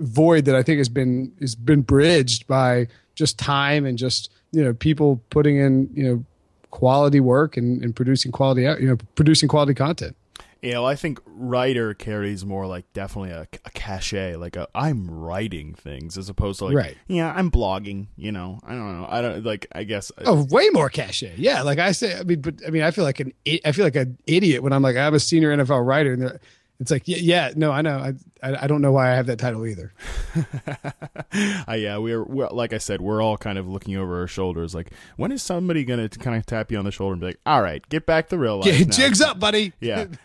[0.00, 4.64] void that I think has been has been bridged by just time and just you
[4.64, 6.24] know people putting in you know
[6.70, 10.16] quality work and, and producing quality you know producing quality content
[10.62, 15.10] you know, I think writer carries more like definitely a, a cachet, like a I'm
[15.10, 16.96] writing things as opposed to like, right.
[17.08, 18.06] yeah, I'm blogging.
[18.16, 19.66] You know, I don't know, I don't like.
[19.72, 21.34] I guess uh, oh, way more cachet.
[21.36, 23.32] Yeah, like I say, I mean, but I mean, I feel like an
[23.64, 26.38] I feel like an idiot when I'm like I'm a senior NFL writer, and
[26.82, 27.98] it's like, yeah, yeah, no, I know.
[27.98, 29.92] I, I, I don't know why I have that title either.
[31.68, 34.74] uh, yeah, we're, we're, like I said, we're all kind of looking over our shoulders.
[34.74, 37.28] Like, when is somebody going to kind of tap you on the shoulder and be
[37.28, 38.66] like, all right, get back to real life.
[38.66, 39.72] Yeah, jigs up, buddy.
[39.82, 40.06] Yeah.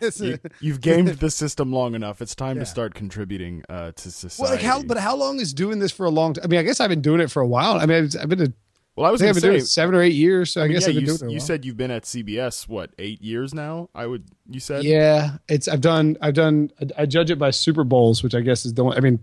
[0.60, 2.22] you, have gamed the system long enough.
[2.22, 2.62] It's time yeah.
[2.62, 4.42] to start contributing uh, to society.
[4.42, 6.44] Well, like how, but how long is doing this for a long time?
[6.44, 7.78] I mean, I guess I've been doing it for a while.
[7.78, 8.52] I mean, I've been a
[8.98, 10.52] well, I was going to say seven or eight years.
[10.52, 11.34] So I, I mean, guess yeah, I've been you, doing it.
[11.34, 13.90] You said you've been at CBS what eight years now?
[13.94, 14.24] I would.
[14.50, 15.36] You said yeah.
[15.48, 18.74] It's I've done I've done I judge it by Super Bowls, which I guess is
[18.74, 18.96] the one.
[18.96, 19.20] I mean,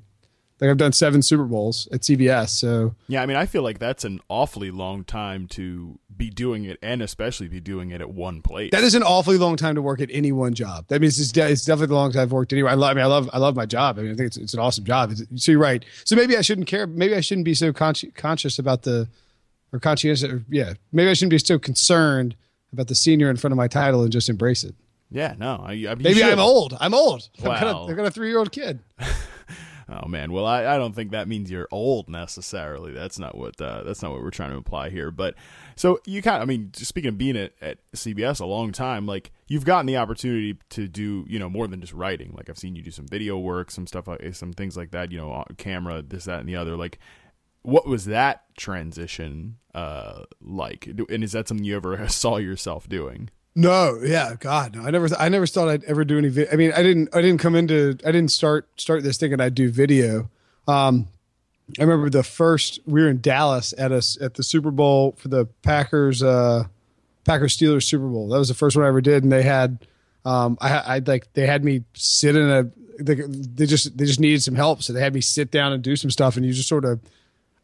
[0.61, 2.49] like I've done seven Super Bowls at CBS.
[2.49, 6.63] So yeah, I mean, I feel like that's an awfully long time to be doing
[6.63, 8.71] it, and especially be doing it at one place.
[8.71, 10.85] That is an awfully long time to work at any one job.
[10.87, 12.71] That means it's, de- it's definitely the longest I've worked anywhere.
[12.71, 12.91] I love.
[12.91, 13.29] I mean, I love.
[13.33, 13.99] I love my job.
[13.99, 15.11] I mean, I think it's, it's an awesome job.
[15.11, 15.83] It's, so you're right.
[16.05, 16.87] So maybe I shouldn't care.
[16.87, 19.09] Maybe I shouldn't be so con- conscious about the
[19.71, 20.23] or conscientious.
[20.23, 22.35] Or, yeah, maybe I shouldn't be so concerned
[22.71, 24.75] about the senior in front of my title and just embrace it.
[25.11, 25.63] Yeah, no.
[25.65, 26.75] I, I maybe I'm old.
[26.79, 27.29] I'm old.
[27.43, 27.51] Wow.
[27.51, 28.79] I've, got a, I've got a three year old kid.
[29.89, 32.91] oh man, well I, I don't think that means you're old necessarily.
[32.91, 35.11] That's not what uh, that's not what we're trying to imply here.
[35.11, 35.35] But
[35.75, 39.05] so you kind of, I mean, speaking of being at, at CBS a long time,
[39.05, 42.33] like you've gotten the opportunity to do you know more than just writing.
[42.35, 45.11] Like I've seen you do some video work, some stuff like some things like that.
[45.11, 46.75] You know, camera, this, that, and the other.
[46.75, 46.99] Like
[47.65, 50.87] what was that transition uh, like?
[51.09, 53.29] And is that something you ever saw yourself doing?
[53.57, 54.83] No, yeah, God, no.
[54.83, 56.27] I never, I never thought I'd ever do any.
[56.27, 59.39] Vi- I mean, I didn't, I didn't come into, I didn't start start this thinking
[59.39, 60.29] I'd do video.
[60.67, 61.07] Um,
[61.79, 65.29] I remember the first we were in Dallas at us at the Super Bowl for
[65.29, 66.65] the Packers uh,
[67.23, 68.27] Packers Steelers Super Bowl.
[68.27, 69.87] That was the first one I ever did, and they had
[70.25, 72.69] um, I, I like they had me sit in a
[73.01, 75.81] they, they just they just needed some help, so they had me sit down and
[75.81, 76.99] do some stuff, and you just sort of.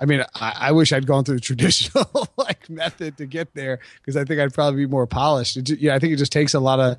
[0.01, 3.79] I mean, I, I wish I'd gone through the traditional like method to get there
[4.01, 5.55] because I think I'd probably be more polished.
[5.55, 6.97] It, yeah, I think it just takes a lot of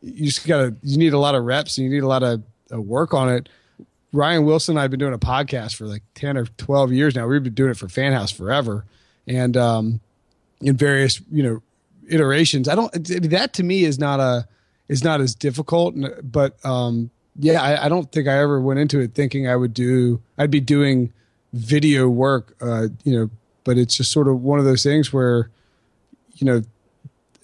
[0.00, 2.42] you just gotta you need a lot of reps and you need a lot of
[2.72, 3.48] uh, work on it.
[4.12, 7.14] Ryan Wilson and I have been doing a podcast for like 10 or 12 years
[7.14, 7.26] now.
[7.26, 8.86] We've been doing it for FanHouse forever.
[9.26, 10.00] And um,
[10.62, 11.62] in various, you know,
[12.08, 12.68] iterations.
[12.68, 12.90] I don't
[13.30, 14.48] that to me is not a
[14.88, 18.98] is not as difficult but um, yeah, I, I, don't think I ever went into
[19.00, 21.12] it thinking I would do I'd be doing
[21.52, 23.30] video work uh, you know,
[23.64, 25.50] but it's just sort of one of those things where
[26.36, 26.62] you know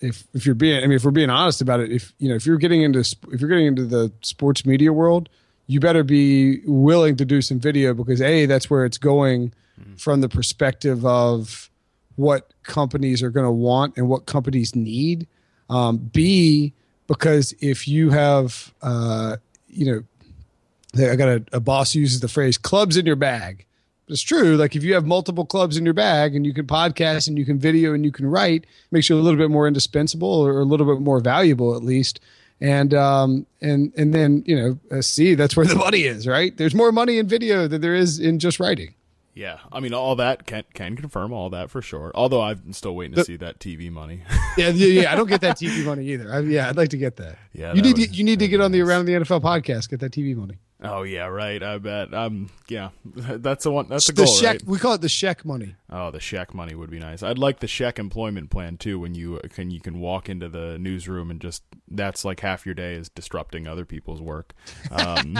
[0.01, 2.35] if if you're being I mean if we're being honest about it if you know
[2.35, 5.29] if you're getting into if you're getting into the sports media world
[5.67, 10.01] you better be willing to do some video because a that's where it's going mm.
[10.01, 11.71] from the perspective of
[12.17, 15.27] what companies are going to want and what companies need
[15.69, 16.73] um, b
[17.07, 19.37] because if you have uh,
[19.69, 23.67] you know i got a, a boss uses the phrase clubs in your bag
[24.09, 24.57] it's true.
[24.57, 27.45] Like if you have multiple clubs in your bag and you can podcast and you
[27.45, 30.65] can video and you can write, makes you a little bit more indispensable or a
[30.65, 32.21] little bit more valuable at least.
[32.61, 36.57] And um and and then you know uh, see that's where the money is, right?
[36.57, 38.95] There's more money in video than there is in just writing.
[39.35, 42.13] Yeah, I mean all that can can confirm all that for sure.
[42.15, 44.23] Although I'm still waiting to the, see that TV money.
[44.57, 46.33] yeah, yeah, yeah, I don't get that TV money either.
[46.33, 47.39] I, yeah, I'd like to get that.
[47.53, 49.99] Yeah, you need to, you need to get on the Around the NFL podcast, get
[50.01, 50.59] that TV money.
[50.85, 51.63] Oh yeah, right.
[51.63, 52.13] I bet.
[52.13, 53.89] Um, yeah, that's the one.
[53.89, 54.35] That's the, the goal.
[54.35, 54.65] Sheck, right?
[54.67, 55.77] We call it the Sheck money.
[55.89, 57.23] Oh, the Sheck money would be nice.
[57.23, 58.99] I'd like the Sheck employment plan too.
[59.01, 62.75] When you can you can walk into the newsroom and just that's like half your
[62.75, 64.53] day is disrupting other people's work.
[64.91, 65.39] Um,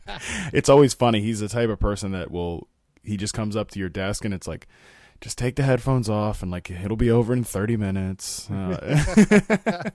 [0.52, 1.20] it's always funny.
[1.20, 2.68] He's the type of person that will.
[3.02, 4.66] He just comes up to your desk and it's like
[5.20, 9.04] just take the headphones off and like it'll be over in 30 minutes uh,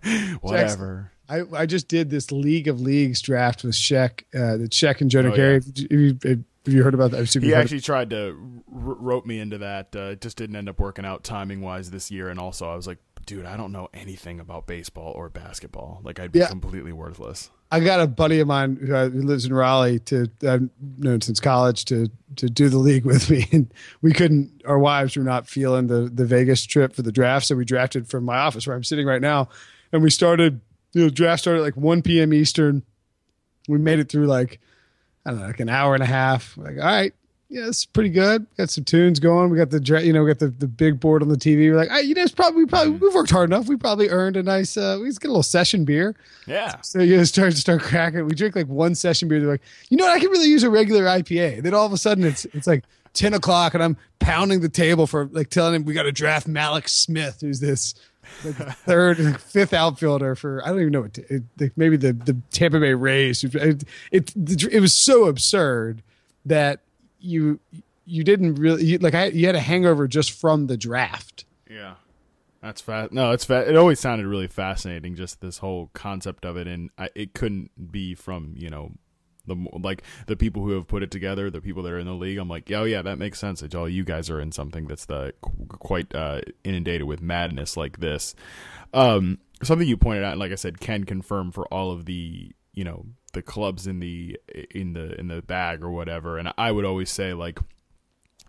[0.42, 5.02] whatever I, I just did this league of leagues draft with Sheck uh, the Sheck
[5.02, 5.82] and Jonah oh, Gary yeah.
[5.82, 8.38] have, you, have, you, heard about that he actually tried to
[8.74, 11.92] r- rope me into that uh, it just didn't end up working out timing wise
[11.92, 15.30] this year and also I was like dude I don't know anything about baseball or
[15.30, 16.50] basketball like I'd be yeah.
[16.50, 20.30] completely worthless I got a buddy of mine who, uh, who lives in Raleigh to
[20.46, 24.62] I've known since college to to do the league with me, and we couldn't.
[24.66, 28.10] Our wives were not feeling the the Vegas trip for the draft, so we drafted
[28.10, 29.48] from my office where I'm sitting right now,
[29.92, 30.60] and we started.
[30.94, 32.34] You know, draft started at like 1 p.m.
[32.34, 32.84] Eastern.
[33.68, 34.60] We made it through like
[35.26, 36.58] I don't know, like an hour and a half.
[36.58, 37.14] Like, all right,
[37.52, 38.48] yeah, it's pretty good.
[38.58, 39.50] Got some tunes going.
[39.50, 41.70] We got the you know, we got the, the big board on the TV.
[41.70, 43.68] We're like, hey, you know, it's probably we probably we've worked hard enough.
[43.68, 44.78] We probably earned a nice.
[44.78, 46.16] uh We just get a little session beer.
[46.48, 46.80] Yeah.
[46.82, 48.26] So you know, start to start cracking.
[48.26, 49.42] We drink like one session beer.
[49.42, 50.16] They're like, you know what?
[50.16, 51.64] I can really use a regular IPA.
[51.64, 55.06] Then all of a sudden, it's it's like ten o'clock, and I'm pounding the table
[55.06, 57.96] for like telling him we got to draft Mallex Smith, who's this
[58.44, 61.44] like third, fifth outfielder for I don't even know what it,
[61.76, 63.44] maybe the the Tampa Bay Rays.
[63.44, 66.04] It, it it was so absurd
[66.46, 66.80] that
[67.20, 67.60] you
[68.06, 71.46] you didn't really you, like I, you had a hangover just from the draft.
[71.70, 71.96] Yeah.
[72.62, 73.12] That's fast.
[73.12, 76.92] No, it's fa- it always sounded really fascinating just this whole concept of it and
[76.98, 78.92] I, it couldn't be from, you know,
[79.46, 82.14] the like the people who have put it together, the people that are in the
[82.14, 82.38] league.
[82.38, 83.62] I'm like, oh yeah, that makes sense.
[83.62, 85.34] It's all you guys are in something that's the
[85.70, 88.36] quite uh, inundated with madness like this.
[88.94, 92.52] Um, something you pointed out, and like I said, can confirm for all of the
[92.74, 94.38] you know the clubs in the
[94.70, 96.38] in the in the bag or whatever.
[96.38, 97.60] And I would always say like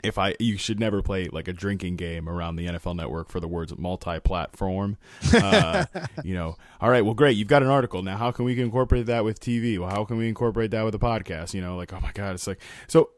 [0.02, 3.40] if I you should never play like a drinking game around the NFL Network for
[3.40, 4.96] the words multi-platform.
[5.32, 5.84] Uh,
[6.24, 8.16] you know, all right, well, great, you've got an article now.
[8.16, 9.78] How can we incorporate that with TV?
[9.78, 11.54] Well, how can we incorporate that with a podcast?
[11.54, 13.10] You know, like oh my god, it's like so.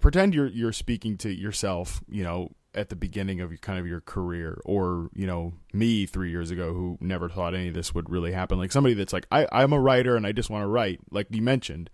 [0.00, 3.86] Pretend you're you're speaking to yourself, you know, at the beginning of your, kind of
[3.86, 7.94] your career or you know me three years ago who never thought any of this
[7.94, 10.62] would really happen like somebody that's like I, i'm a writer and i just want
[10.62, 11.90] to write like you mentioned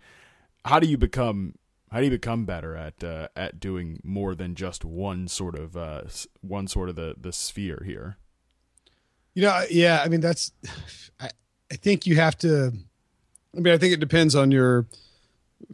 [0.65, 1.55] how do you become
[1.91, 5.77] how do you become better at uh, at doing more than just one sort of
[5.77, 6.03] uh,
[6.41, 8.17] one sort of the the sphere here?
[9.35, 10.51] You know yeah i mean that's
[11.21, 11.31] i
[11.71, 12.73] i think you have to
[13.57, 14.87] i mean i think it depends on your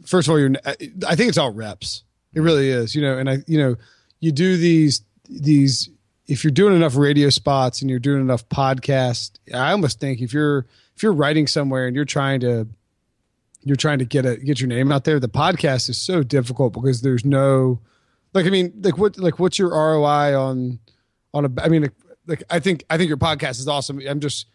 [0.05, 2.03] first of all your i think it's all reps.
[2.33, 3.75] It really is you know and i you know
[4.19, 5.89] you do these these
[6.27, 10.33] if you're doing enough radio spots and you're doing enough podcasts, I almost think if
[10.33, 12.67] you're if you're writing somewhere and you're trying to
[13.65, 16.71] you're trying to get a get your name out there, the podcast is so difficult
[16.73, 17.81] because there's no
[18.33, 20.79] like I mean like what like what's your ROI on
[21.33, 21.93] on a I mean like,
[22.27, 23.99] like I think I think your podcast is awesome.
[24.07, 24.45] I'm just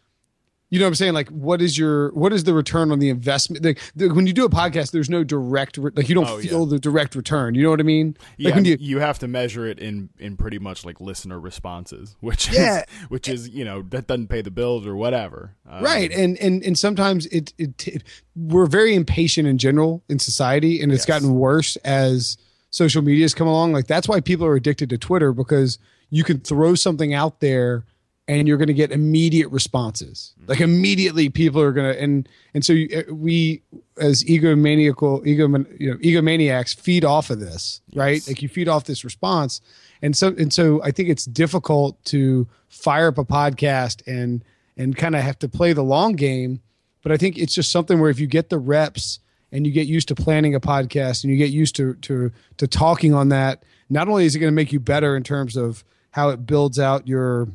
[0.70, 1.14] you know what I'm saying?
[1.14, 3.64] Like, what is your what is the return on the investment?
[3.64, 6.38] Like, the, when you do a podcast, there's no direct re- like you don't Oh,
[6.38, 6.70] feel yeah.
[6.70, 7.54] the direct return.
[7.56, 8.16] You know what I mean?
[8.36, 11.40] Yeah, Like when you you have to measure it in in pretty much like listener
[11.40, 12.78] responses, which Yeah.
[12.78, 15.56] is which is you know that doesn't pay the bills or whatever.
[15.68, 18.02] Um, right and and and sometimes it, it it
[18.36, 21.20] we're very impatient in general in society and it's Yes.
[21.20, 22.36] gotten worse as
[22.70, 25.78] social media has come along like that's why people are addicted to twitter because
[26.10, 27.84] you can throw something out there
[28.30, 30.50] and you're going to get immediate responses Mm-hmm.
[30.50, 33.62] like immediately people are going to and and so you, uh, we
[33.98, 35.46] as egomaniacal ego
[35.78, 38.28] you know egomaniacs feed off of this right Yes.
[38.28, 39.60] like you feed off this response
[40.02, 44.44] and so and so i think it's difficult to fire up a podcast and
[44.76, 46.60] and kind of have to play the long game
[47.02, 49.18] but i think it's just something where if you get the reps
[49.52, 52.66] and you get used to planning a podcast and you get used to to to
[52.66, 55.84] talking on that not only is it going to make you better in terms of
[56.12, 57.48] how it builds out your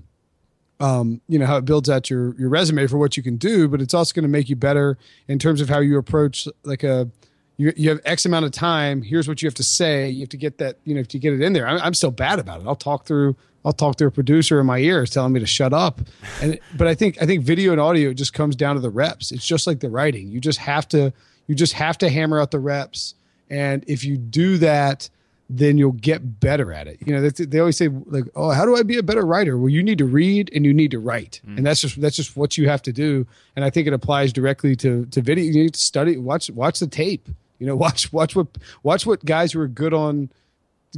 [0.79, 3.67] um, you know how it builds out your your resume for what you can do,
[3.67, 4.97] but it's also going to make you better
[5.27, 7.09] in terms of how you approach like a
[7.57, 9.01] you, you have X amount of time.
[9.01, 10.09] Here's what you have to say.
[10.09, 11.67] You have to get that you know to get it in there.
[11.67, 12.67] I'm, I'm still bad about it.
[12.67, 15.73] I'll talk through I'll talk through a producer in my ears telling me to shut
[15.73, 16.01] up.
[16.41, 19.31] And but I think I think video and audio just comes down to the reps.
[19.31, 20.29] It's just like the writing.
[20.29, 21.13] You just have to
[21.47, 23.15] you just have to hammer out the reps.
[23.49, 25.09] And if you do that,
[25.49, 26.99] then you'll get better at it.
[27.05, 29.57] You know, that's, they always say like, "Oh, how do I be a better writer?"
[29.57, 31.57] Well, you need to read and you need to write, mm.
[31.57, 33.27] and that's just that's just what you have to do.
[33.55, 35.45] And I think it applies directly to to video.
[35.45, 37.29] You need to study, watch watch the tape.
[37.59, 38.47] You know, watch watch what
[38.83, 40.29] watch what guys who are good on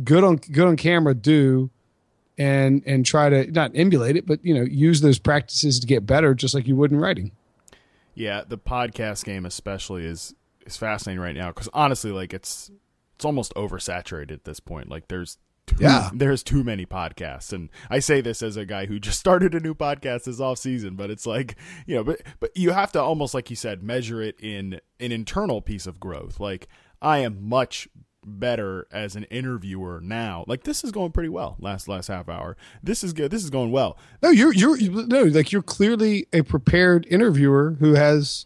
[0.03, 1.69] good on good on camera do,
[2.37, 6.05] and and try to not emulate it, but you know, use those practices to get
[6.05, 7.31] better, just like you would in writing.
[8.13, 10.33] Yeah, the podcast game especially is
[10.65, 12.71] is fascinating right now because honestly, like it's
[13.17, 14.89] it's almost oversaturated at this point.
[14.89, 16.11] Like there's too, Yeah.
[16.13, 19.59] there's too many podcasts, and I say this as a guy who just started a
[19.59, 20.95] new podcast this off season.
[20.95, 21.55] But it's like
[21.87, 25.11] you know, but but you have to almost like you said measure it in an
[25.11, 26.39] internal piece of growth.
[26.39, 26.67] Like
[27.01, 27.87] I am much
[28.23, 30.45] better as an interviewer now.
[30.47, 31.55] Like this is going pretty well.
[31.59, 33.31] Last last half hour, this is good.
[33.31, 33.97] This is going well.
[34.21, 38.45] No, you're you're no like you're clearly a prepared interviewer who has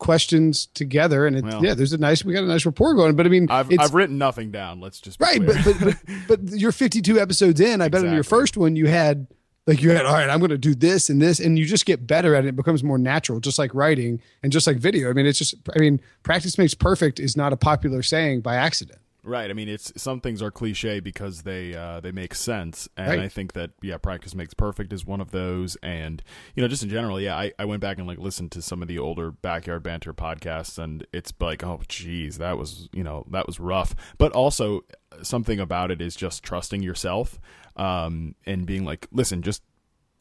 [0.00, 3.14] questions together, and it, Well- yeah, there's a nice we got a nice rapport going.
[3.14, 4.80] But I mean, I've it's I've written nothing down.
[4.80, 5.96] Let's just right, but, but but
[6.28, 7.80] but you're 52 episodes in.
[7.80, 9.28] I bet on your first one you had
[9.66, 10.28] like you had all right.
[10.28, 12.48] I'm going to do this and this, and you just get better at it.
[12.48, 15.10] It becomes more natural, just like writing and just like video.
[15.10, 18.56] I mean, it's just I mean, practice makes perfect is not a popular saying by
[18.56, 18.98] accident.
[19.22, 19.50] Right.
[19.50, 23.18] I mean, it's some things are cliche because they uh, they make sense, and Right.
[23.20, 26.22] I think that yeah, practice makes perfect is one of those, and
[26.54, 28.80] you know, just in general, yeah, I, I went back and like listened to some
[28.82, 33.26] of the older backyard banter podcasts, and it's like, oh, geez, that was you know
[33.30, 34.84] that was rough, but also
[35.22, 37.38] something about it is just trusting yourself,
[37.76, 39.62] um, and being like, listen, just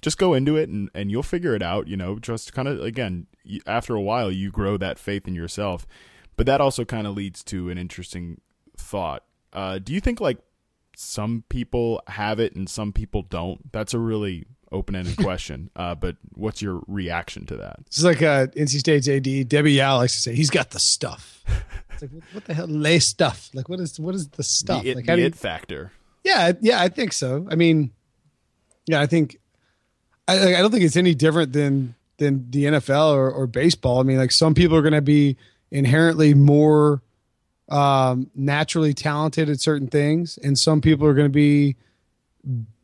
[0.01, 2.79] just go into it and, and you'll figure it out you know just kind of
[2.79, 3.27] again
[3.67, 5.85] after a while you grow that faith in yourself
[6.37, 8.39] but that also kind of leads to an interesting
[8.79, 9.23] thought
[9.53, 10.37] uh, do you think like
[10.95, 16.15] some people have it and some people don't that's a really open-ended question uh, but
[16.33, 20.21] what's your reaction to that It's like uh, NC State's AD Debbie Yow likes to
[20.21, 21.43] say he's got the stuff.
[22.01, 23.49] It's like what, the hell lay stuff?
[23.53, 24.83] Like what is what is the stuff?
[24.83, 25.91] the it, like the do you, it factor
[26.23, 27.45] Yeah, yeah, I think so.
[27.51, 27.91] I mean,
[28.85, 29.37] yeah, I think
[30.29, 33.99] I, I don't think it's any different than than the NFL or, or baseball.
[33.99, 35.37] I mean, like some people are going to be
[35.71, 37.01] inherently more
[37.69, 41.75] um, naturally talented at certain things, and some people are going to be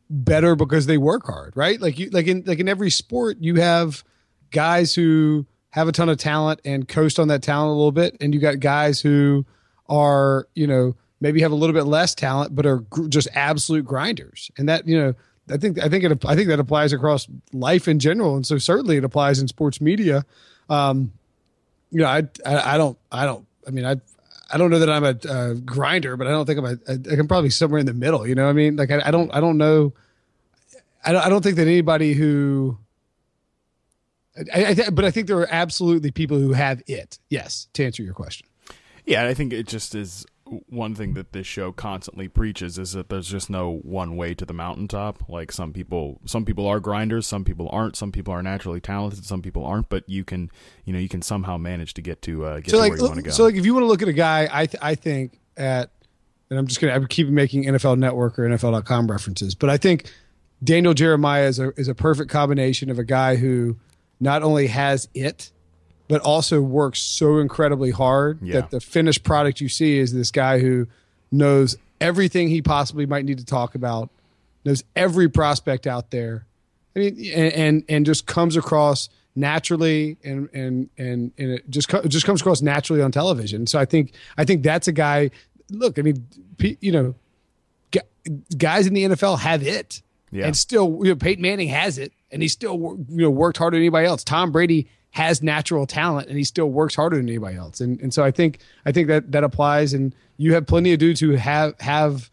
[0.08, 1.80] better because they work hard, right?
[1.80, 4.04] Like you, like in like in every sport, you have
[4.50, 8.16] guys who have a ton of talent and coast on that talent a little bit,
[8.20, 9.44] and you got guys who
[9.88, 13.84] are you know maybe have a little bit less talent but are gr- just absolute
[13.84, 15.14] grinders, and that you know.
[15.48, 18.58] I think I think it I think that applies across life in general, and so
[18.58, 20.26] certainly it applies in sports media.
[20.68, 21.12] Um,
[21.92, 23.94] you know, I, I I don't I don't I mean I
[24.50, 27.18] I don't know that I'm a, uh grinder, but I don't think I'm a I,
[27.20, 28.26] I'm probably somewhere in the middle.
[28.26, 29.92] You know, I mean, like I, I don't I don't know.
[31.04, 32.78] I don't I don't think that anybody who.
[34.54, 37.18] I, I th- but I think there are absolutely people who have it.
[37.30, 38.46] Yes, to answer your question.
[39.06, 40.26] Yeah, I think it just is
[40.68, 44.44] one thing that this show constantly preaches is that there's just no one way to
[44.44, 45.28] the mountaintop.
[45.28, 49.24] Like some people, some people are grinders, some people aren't, some people are naturally talented,
[49.24, 49.88] some people aren't.
[49.88, 50.50] But you can,
[50.84, 52.98] you know, you can somehow manage to get to uh, get so to like where
[52.98, 53.30] you want to go.
[53.30, 55.90] so like if you want to look at a guy, I th- I think at
[56.50, 60.12] and I'm just gonna I keep making NFL Network or NFL.com references, but I think
[60.62, 63.76] Daniel Jeremiah is a is a perfect combination of a guy who
[64.20, 65.50] not only has it,
[66.08, 68.60] but also works so incredibly hard Yeah.
[68.60, 70.86] that the finished product you see is this guy who
[71.32, 74.10] knows everything he possibly might need to talk about,
[74.64, 76.46] knows every prospect out there.
[76.94, 81.88] I mean, and and, and just comes across naturally and and and and it just
[81.88, 83.66] co- just comes across naturally on television.
[83.66, 85.30] So I think I think that's a guy.
[85.70, 86.26] Look, I mean,
[86.80, 87.14] you know,
[88.56, 90.00] guys in the NFL have it,
[90.30, 90.46] yeah.
[90.46, 93.76] and still, you know, Peyton Manning has it, and he still you know worked harder
[93.76, 94.24] than anybody else.
[94.24, 97.80] Tom Brady has natural talent, and he still works harder than anybody else.
[97.80, 99.94] And and so I think I think that that applies.
[99.94, 102.30] And you have plenty of dudes who have have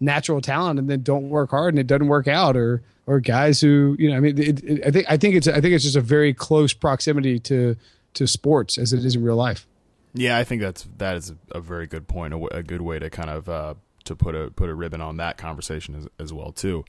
[0.00, 3.62] natural talent and then don't work hard and it doesn't work out or or guys
[3.62, 5.84] who you know I mean it, it, I think I think it's I think it's
[5.84, 7.74] just a very close proximity to
[8.12, 9.66] to sports as it is in real life.
[10.12, 13.08] Yeah, I think that's that is a very good point, a, a good way to
[13.08, 13.74] kind of uh,
[14.04, 16.84] to put a put a ribbon on that conversation as, as well too.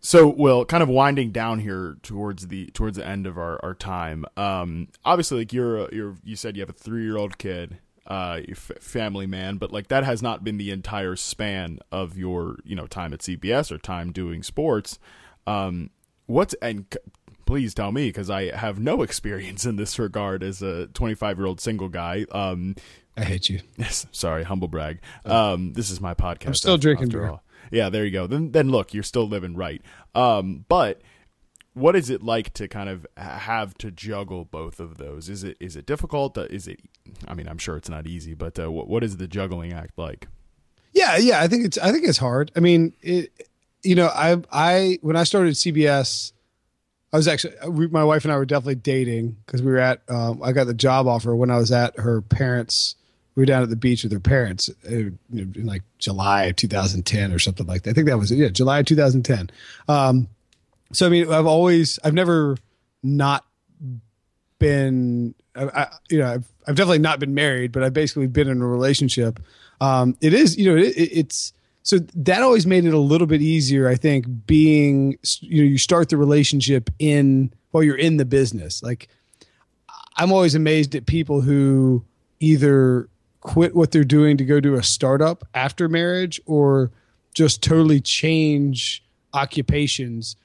[0.00, 3.74] So, Will, kind of winding down here towards the towards the end of our, our
[3.74, 4.24] time.
[4.36, 8.40] Um, obviously, like you're you're you said you have a three year old kid, uh,
[8.48, 12.76] f- family man, but like that has not been the entire span of your you
[12.76, 14.98] know time at CBS or time doing sports.
[15.46, 15.90] Um,
[16.26, 17.00] what's and c-
[17.44, 21.46] please tell me because I have no experience in this regard as a 25 year
[21.46, 22.24] old single guy.
[22.30, 22.76] Um,
[23.16, 23.60] I hate you.
[23.76, 25.00] Yes, sorry, humble brag.
[25.24, 25.54] Oh.
[25.54, 26.46] Um, this is my podcast.
[26.46, 27.30] I'm still after, drinking after beer.
[27.30, 27.42] All.
[27.70, 28.26] Yeah, there you go.
[28.26, 29.82] Then then look, you're still living right.
[30.14, 31.02] Um, but
[31.74, 35.28] what is it like to kind of have to juggle both of those?
[35.28, 36.36] Is it is it difficult?
[36.36, 36.80] Uh, is it?
[37.26, 39.96] I mean, I'm sure it's not easy, but uh, what what is the juggling act
[39.96, 40.28] like?
[40.92, 42.50] Yeah, yeah, I think it's I think it's hard.
[42.56, 43.32] I mean, it,
[43.82, 46.32] you know, I I when I started CBS,
[47.12, 47.54] I was actually
[47.88, 50.02] my wife and I were definitely dating because we were at.
[50.08, 52.96] Um, I got the job offer when I was at her parents'
[53.38, 57.32] we were down at the beach with her parents uh, in like July of 2010
[57.32, 57.90] or something like that.
[57.90, 58.32] I think that was.
[58.32, 59.50] Yeah, July of 2010.
[59.86, 60.26] Um,
[60.90, 62.56] so I mean, I've always, I've never
[63.04, 63.46] not
[64.58, 68.48] been, I, I, you know, I've, I've definitely not been married, but I've basically been
[68.48, 69.38] in a relationship.
[69.80, 71.52] Um, it is, you know, it, it's
[71.84, 73.88] so that always made it a little bit easier.
[73.88, 78.82] I think being, you know, you start the relationship in while you're in the business.
[78.82, 79.08] Like,
[80.16, 82.04] I'm always amazed at people who
[82.40, 83.08] either
[83.48, 86.90] quit what they're doing to go do a startup after marriage or
[87.32, 90.36] just totally change occupations.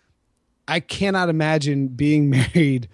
[0.69, 2.87] I cannot imagine being married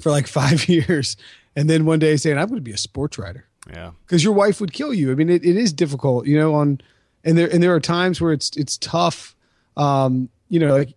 [0.00, 1.16] for like five years
[1.56, 3.48] and then one day saying, I'm going to be a sports writer.
[3.68, 3.90] Yeah.
[4.06, 5.10] Because your wife would kill you.
[5.10, 6.80] I mean, it, it is difficult, you know, on,
[7.24, 9.34] and there, and there are times where it's, it's tough.
[9.76, 10.94] Um, you know, like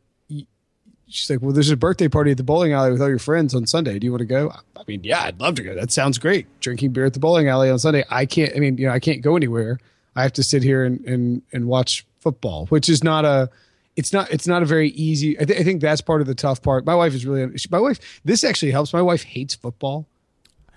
[1.12, 3.54] she's like, well, there's a birthday party at the bowling alley with all your friends
[3.54, 4.00] on Sunday.
[4.00, 4.52] Do you want to go?
[4.76, 5.76] I mean, yeah, I'd love to go.
[5.76, 6.48] That sounds great.
[6.60, 8.04] Drinking beer at the bowling alley on Sunday.
[8.10, 9.80] I can't, I mean, you know, I can't go anywhere.
[10.16, 13.50] I have to sit here and, and, and watch football, which is not a,
[13.96, 16.36] it's not, it's not a very easy, I, th- I think that's part of the
[16.36, 16.86] tough part.
[16.86, 18.94] My wife is really, my wife, this actually helps.
[18.94, 20.08] My wife hates football.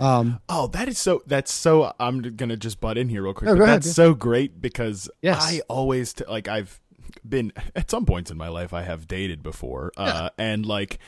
[0.01, 1.23] Um, oh, that is so.
[1.25, 1.93] That's so.
[2.01, 3.47] I'm gonna just butt in here real quick.
[3.47, 3.93] No, ahead, that's yeah.
[3.93, 5.39] so great because yes.
[5.41, 6.81] I always t- like I've
[7.29, 10.99] been at some points in my life I have dated before, uh, and like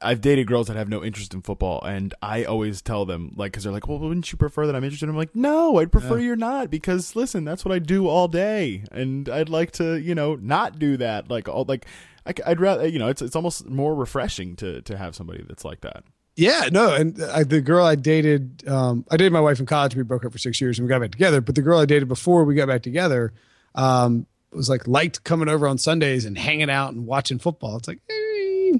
[0.00, 3.52] I've dated girls that have no interest in football, and I always tell them like
[3.52, 5.08] because they're like, well, wouldn't you prefer that I'm interested?
[5.08, 6.26] I'm like, no, I'd prefer yeah.
[6.26, 10.14] you're not because listen, that's what I do all day, and I'd like to you
[10.14, 11.86] know not do that like all like
[12.24, 15.64] I, would rather you know it's it's almost more refreshing to to have somebody that's
[15.64, 16.04] like that.
[16.36, 19.94] Yeah, no, and I, the girl I dated, um, I dated my wife in college.
[19.94, 21.42] We broke up for six years and we got back together.
[21.42, 23.34] But the girl I dated before we got back together,
[23.74, 27.76] um, was like liked coming over on Sundays and hanging out and watching football.
[27.76, 28.72] It's like, hey,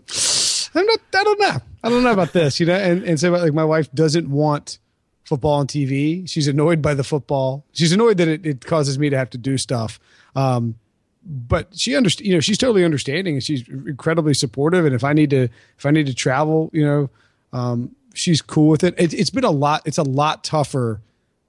[0.74, 1.56] I'm not, I don't know.
[1.84, 2.74] I don't know about this, you know?
[2.74, 4.78] And, and so like my wife doesn't want
[5.24, 6.28] football on TV.
[6.28, 7.64] She's annoyed by the football.
[7.72, 10.00] She's annoyed that it, it causes me to have to do stuff.
[10.34, 10.76] Um,
[11.24, 14.84] but she understands, you know, she's totally understanding and she's incredibly supportive.
[14.84, 15.48] And if I need to,
[15.78, 17.10] if I need to travel, you know,
[17.52, 18.94] um, she's cool with it.
[18.98, 19.14] it.
[19.14, 21.00] It's been a lot, it's a lot tougher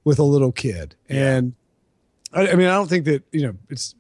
[0.04, 0.96] with a little kid.
[1.10, 1.38] Yeah.
[1.38, 1.54] And
[2.34, 3.96] I, I mean, I don't think that, you know, it's,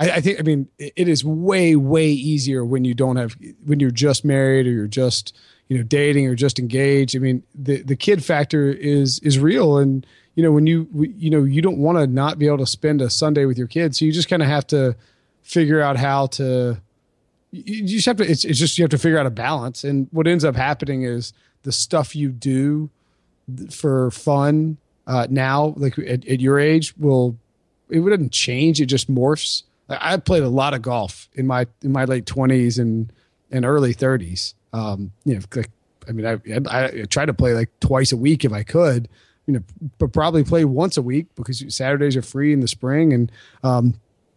[0.00, 3.36] I, I, think I mean it is way way easier when you don't have
[3.66, 5.36] when you're just married or you're just
[5.68, 7.14] you know dating or just engaged.
[7.14, 11.30] I mean the the kid factor is is real, and you know when you you
[11.30, 13.98] know you don't want to not be able to spend a Sunday with your kids,
[13.98, 14.96] so you just kind of have to
[15.42, 16.80] figure out how to.
[17.52, 18.30] You just have to.
[18.30, 21.02] It's, it's just you have to figure out a balance, and what ends up happening
[21.02, 21.32] is
[21.62, 22.88] the stuff you do
[23.70, 24.76] for fun
[25.06, 27.36] uh, now, like at, at your age, will
[27.90, 28.80] it wouldn't change.
[28.80, 32.78] It just morphs I played a lot of golf in my in my late twenties
[32.78, 33.12] and
[33.50, 34.54] and early thirties.
[34.72, 35.62] Um, you know,
[36.08, 39.08] I mean, I, I, I try to play like twice a week if I could.
[39.46, 39.62] You know,
[39.98, 43.32] but probably play once a week because Saturdays are free in the spring, and
[43.64, 43.94] um,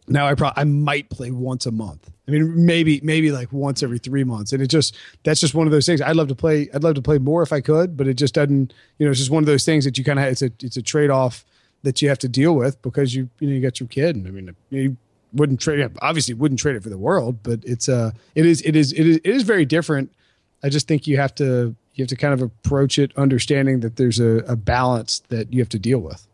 [0.07, 2.09] now I probably I might play once a month.
[2.27, 5.67] I mean, maybe maybe like once every three months, and it just that's just one
[5.67, 6.01] of those things.
[6.01, 6.69] I'd love to play.
[6.73, 8.73] I'd love to play more if I could, but it just doesn't.
[8.97, 10.77] You know, it's just one of those things that you kind of it's a it's
[10.77, 11.45] a trade off
[11.83, 14.15] that you have to deal with because you you know you got your kid.
[14.15, 14.97] And I mean, you
[15.33, 15.91] wouldn't trade it.
[16.01, 19.05] Obviously, wouldn't trade it for the world, but it's uh, it is it is it
[19.05, 20.11] is it is very different.
[20.63, 23.97] I just think you have to you have to kind of approach it understanding that
[23.97, 26.27] there's a, a balance that you have to deal with.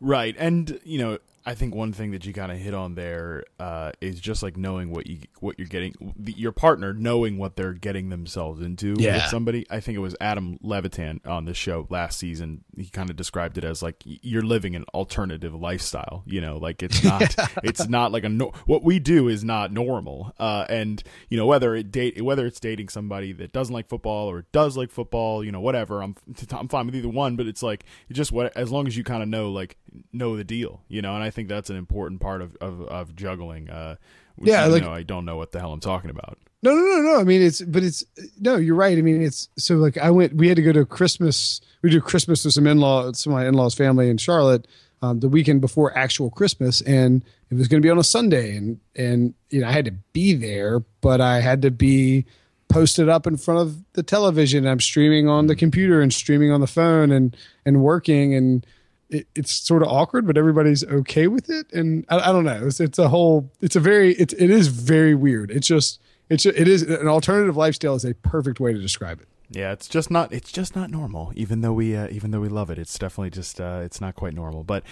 [0.00, 0.36] Right.
[0.38, 3.92] And, you know, I think one thing that you kind of hit on there uh,
[4.00, 7.72] is just like knowing what you what you're getting the, your partner knowing what they're
[7.72, 9.14] getting themselves into Yeah.
[9.14, 9.64] with somebody.
[9.70, 12.64] I think it was Adam Levitan on the show last season.
[12.76, 16.24] He kind of described it as like you're living an alternative lifestyle.
[16.26, 19.72] You know, like it's not it's not like a no- what we do is not
[19.72, 20.32] normal.
[20.40, 24.28] Uh, and you know whether it date whether it's dating somebody that doesn't like football
[24.28, 26.02] or does like football, you know, whatever.
[26.02, 26.16] I'm
[26.50, 29.22] I'm fine with either one, but it's like just what as long as you kind
[29.22, 29.76] of know like
[30.12, 31.14] know the deal, you know.
[31.14, 33.70] And I think that's an important part of of, of juggling.
[33.70, 33.94] Uh,
[34.34, 36.38] which, Yeah, you like- know, I don't know what the hell I'm talking about.
[36.62, 37.20] No, no, no, no.
[37.20, 38.02] I mean, it's but it's
[38.40, 38.56] no.
[38.56, 38.98] You're right.
[38.98, 40.34] I mean, it's so like I went.
[40.34, 41.60] We had to go to Christmas.
[41.82, 44.66] We do Christmas with some in law, some of my in laws' family in Charlotte,
[45.02, 48.56] um, the weekend before actual Christmas, and it was going to be on a Sunday,
[48.56, 52.24] and and you know I had to be there, but I had to be
[52.68, 54.66] posted up in front of the television.
[54.66, 58.66] I'm streaming on the computer and streaming on the phone and and working and.
[59.08, 62.66] It, it's sort of awkward, but everybody's okay with it, and I, I don't know.
[62.66, 63.52] It's, it's a whole.
[63.60, 64.14] It's a very.
[64.14, 65.50] It's it is very weird.
[65.50, 69.28] It's just it's it is an alternative lifestyle is a perfect way to describe it.
[69.50, 71.32] Yeah, it's just not it's just not normal.
[71.36, 74.16] Even though we uh, even though we love it, it's definitely just uh, it's not
[74.16, 74.64] quite normal.
[74.64, 74.82] But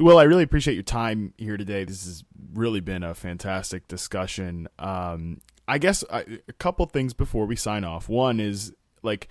[0.00, 1.84] well, I really appreciate your time here today.
[1.84, 4.66] This has really been a fantastic discussion.
[4.78, 8.08] Um, I guess I, a couple things before we sign off.
[8.08, 9.28] One is like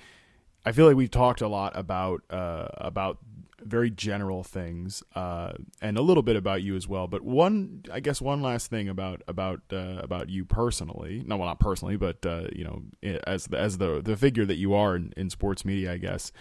[0.65, 3.17] I feel like we've talked a lot about uh, about
[3.63, 7.07] very general things uh, and a little bit about you as well.
[7.07, 11.23] But one, I guess, one last thing about about uh, about you personally.
[11.25, 12.83] No, well, not personally, but uh, you know,
[13.25, 16.31] as the, as the the figure that you are in, in sports media, I guess.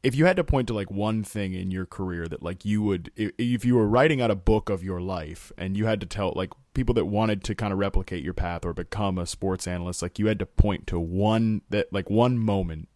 [0.00, 2.82] If you had to point to like one thing in your career that like you
[2.82, 6.00] would, if, if you were writing out a book of your life and you had
[6.00, 9.26] to tell like people that wanted to kind of replicate your path or become a
[9.26, 12.88] sports analyst, like you had to point to one that like one moment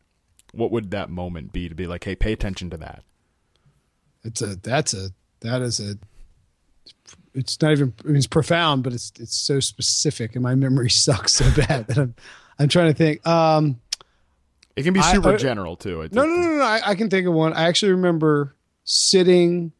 [0.52, 3.02] what would that moment be to be like, hey, pay attention to that?
[4.24, 5.10] It's a that's a
[5.40, 5.96] that is a
[7.34, 10.90] it's not even I mean, it's profound, but it's it's so specific, and my memory
[11.06, 12.14] sucks so bad that I'm
[12.58, 13.26] I'm trying to think.
[13.26, 13.80] Um,
[14.76, 16.02] It can be super I- general too.
[16.02, 16.62] I no, no, no, no.
[16.64, 17.52] I, I can think of one.
[17.54, 18.54] I actually remember
[18.84, 19.72] sitting.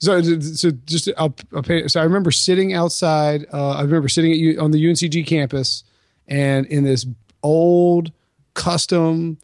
[0.00, 3.46] So, so just I'll, I'll pay, so I remember sitting outside.
[3.52, 5.82] Uh, I remember sitting at U, on the UNCG campus,
[6.28, 7.04] and in this
[7.42, 8.12] old
[8.54, 9.38] custom,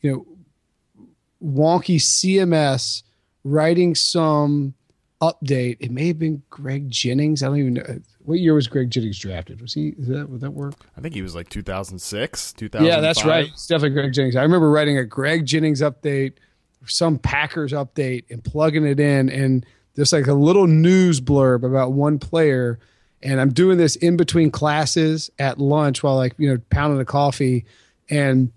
[0.00, 0.26] you know,
[1.40, 3.04] wonky CMS,
[3.44, 4.74] writing some
[5.22, 5.76] update.
[5.80, 7.42] It may have been Greg Jennings.
[7.42, 9.60] I don't even know what year was Greg Jennings drafted.
[9.60, 9.90] Was he?
[9.90, 10.74] Is that would that work?
[10.96, 12.86] I think he was like 2006, 2005.
[12.86, 13.46] Yeah, that's right.
[13.46, 14.36] It's definitely Greg Jennings.
[14.36, 16.34] I remember writing a Greg Jennings update,
[16.86, 19.64] some Packers update, and plugging it in, and
[19.96, 22.78] just like a little news blurb about one player.
[23.22, 27.04] And I'm doing this in between classes at lunch while like you know pounding a
[27.04, 27.64] coffee.
[28.10, 28.50] And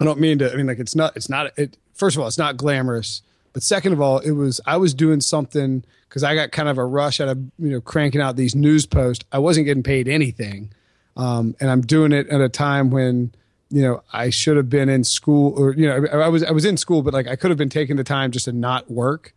[0.00, 0.50] I don't mean to.
[0.50, 1.14] I mean like it's not.
[1.16, 1.56] It's not.
[1.58, 3.20] It first of all, it's not glamorous.
[3.56, 6.76] But second of all, it was I was doing something because I got kind of
[6.76, 9.24] a rush out of you know cranking out these news posts.
[9.32, 10.74] I wasn't getting paid anything
[11.16, 13.32] um, and I'm doing it at a time when
[13.70, 16.50] you know I should have been in school, or you know I, I was I
[16.50, 18.90] was in school, but like I could have been taking the time just to not
[18.90, 19.32] work.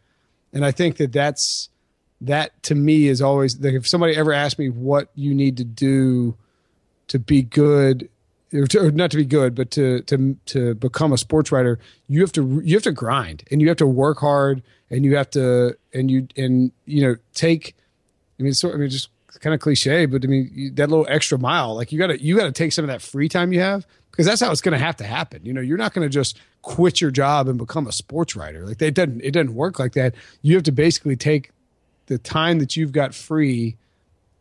[0.51, 1.70] And I think that that's
[2.22, 5.63] that to me is always like if somebody ever asked me what you need to
[5.63, 6.36] do
[7.07, 8.09] to be good.
[8.52, 11.78] To, not to be good, but to to to become a sports writer,
[12.08, 15.16] you have to you have to grind and you have to work hard and you
[15.18, 17.76] have to and you and you know take
[18.39, 19.10] I mean, I mean, just
[19.41, 22.38] kind of cliche, but I mean, that little extra mile, like you got to you
[22.38, 24.84] got to take some of that free time you have because that's how it's to
[24.84, 25.45] have to happen.
[25.45, 28.66] You know, you're not to just quit your job and become a sports writer.
[28.66, 30.16] Like it doesn't it doesn't work like that.
[30.41, 31.52] You have to basically take
[32.08, 33.78] the time that you've got free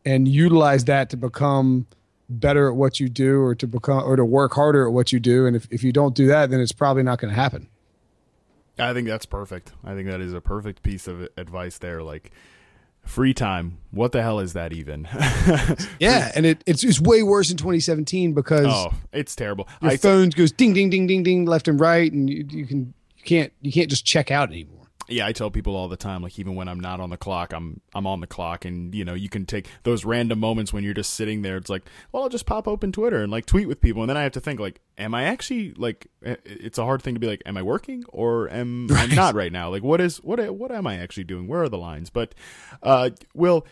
[0.04, 1.86] and utilize that to become
[2.28, 5.20] better at what you do or to become or to work harder at what you
[5.20, 7.68] do and if, if you don't do that then it's probably not going to happen
[8.78, 9.72] I think that's perfect.
[9.84, 12.02] I think that is a perfect piece of advice there.
[12.02, 12.30] Like
[13.02, 13.78] free time.
[13.90, 15.08] What the hell is that even?
[15.98, 19.66] yeah and it, it's, it's way worse in 2017 because oh, it's terrible.
[19.80, 22.94] your iPhone goes ding ding ding ding ding left and right and you, you can
[23.16, 24.77] you can't you can't just check out anymore
[25.08, 27.52] yeah, I tell people all the time, like even when I'm not on the clock,
[27.52, 30.84] I'm I'm on the clock, and you know you can take those random moments when
[30.84, 31.56] you're just sitting there.
[31.56, 34.16] It's like, well, I'll just pop open Twitter and like tweet with people, and then
[34.16, 36.08] I have to think like, am I actually like?
[36.24, 39.34] eh, It's a hard thing to be like, am I working or am I not
[39.34, 39.70] right now?
[39.70, 41.48] Like, what is what what am I actually doing?
[41.48, 42.10] Where are the lines?
[42.10, 42.34] But,
[42.82, 43.66] uh, Will,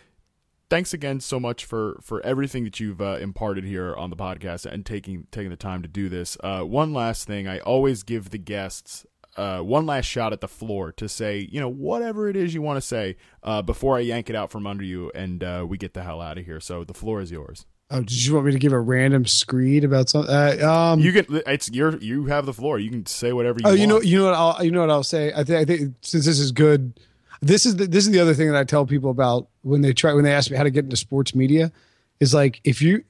[0.69, 4.67] thanks again so much for for everything that you've uh, imparted here on the podcast
[4.67, 6.37] and taking taking the time to do this.
[6.43, 9.07] Uh, one last thing, I always give the guests
[9.37, 12.63] uh, one last shot at the floor to say, you know, whatever it is you
[12.63, 15.77] want to say uh, before I yank it out from under you and uh, we
[15.79, 16.61] get the hell out of here.
[16.61, 17.67] So the floor is yours.
[17.91, 20.35] Oh, did you want me to give a random screed about something?
[20.35, 21.41] Uh, um, you can.
[21.47, 21.97] It's your.
[21.99, 22.81] You have the floor.
[22.81, 23.61] You can say whatever.
[23.61, 23.81] you Oh, want.
[23.81, 25.33] you know, you know what I'll, you know what I'll say.
[25.33, 26.99] I think, I think since this is good,
[27.43, 29.93] this is the, this is the other thing that I tell people about when they
[29.93, 31.71] try when they ask me how to get into sports media,
[32.19, 33.05] is like if you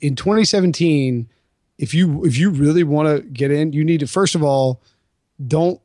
[0.00, 1.28] in 2017,
[1.78, 4.82] if you if you really want to get in, you need to first of all,
[5.44, 5.80] don't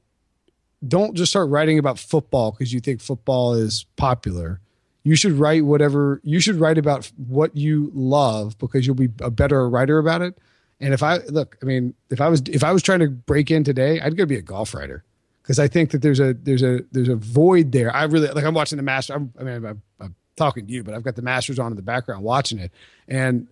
[0.87, 4.59] don't just start writing about football because you think football is popular.
[5.03, 9.31] You should write whatever you should write about what you love because you'll be a
[9.31, 10.37] better writer about it.
[10.79, 13.51] And if I look, I mean, if I was if I was trying to break
[13.51, 15.03] in today, I'd go be a golf writer
[15.43, 17.95] because I think that there's a there's a there's a void there.
[17.95, 18.43] I really like.
[18.43, 19.13] I'm watching the Master.
[19.13, 21.75] I'm, I mean, I'm, I'm talking to you, but I've got the Masters on in
[21.75, 22.71] the background watching it,
[23.07, 23.47] and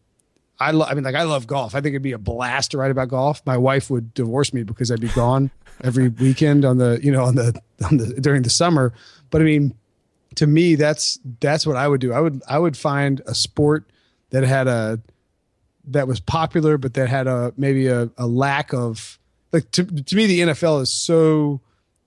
[0.59, 1.75] I lo- I mean, like I love golf.
[1.75, 3.41] I think it'd be a blast to write about golf.
[3.45, 5.51] My wife would divorce me because I'd be gone
[5.81, 8.93] every weekend on the you know on the on the during the summer.
[9.29, 9.75] But I mean,
[10.35, 12.13] to me, that's that's what I would do.
[12.13, 13.85] I would I would find a sport
[14.31, 14.99] that had a
[15.85, 19.19] that was popular, but that had a maybe a, a lack of
[19.51, 21.61] like to to me the NFL is so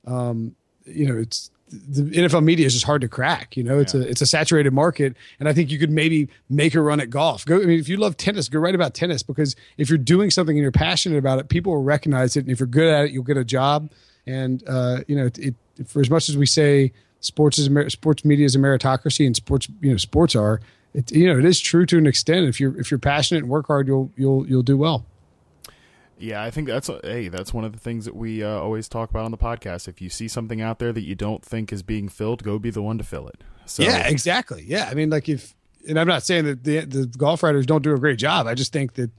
[0.06, 0.54] um,
[0.84, 3.56] you know it's the NFL media is just hard to crack.
[3.56, 4.00] You know, it's Yeah.
[4.02, 7.10] a it's a saturated market, and I think you could maybe make a run at
[7.10, 7.44] golf.
[7.44, 7.56] Go.
[7.56, 10.56] I mean, if you love tennis, go write about tennis because if you're doing something
[10.56, 13.10] and you're passionate about it, people will recognize it, and if you're good at it,
[13.12, 13.90] you'll get a job.
[14.26, 15.54] And uh, you know, it, it
[15.86, 19.68] for as much as we say sports is sports media is a meritocracy, and sports
[19.80, 20.60] you know sports are.
[20.94, 22.46] It, you know, it is true to an extent.
[22.46, 25.06] If you're if you're passionate and work hard, you'll you'll you'll do well.
[26.22, 29.10] Yeah, I think that's hey, that's one of the things that we uh, always talk
[29.10, 29.88] about on the podcast.
[29.88, 32.70] If you see something out there that you don't think is being filled, go be
[32.70, 33.42] the one to fill it.
[33.66, 34.64] So yeah, exactly.
[34.66, 35.54] Yeah, I mean, like if,
[35.88, 38.46] and I'm not saying that the the golf writers don't do a great job.
[38.46, 39.10] I just think that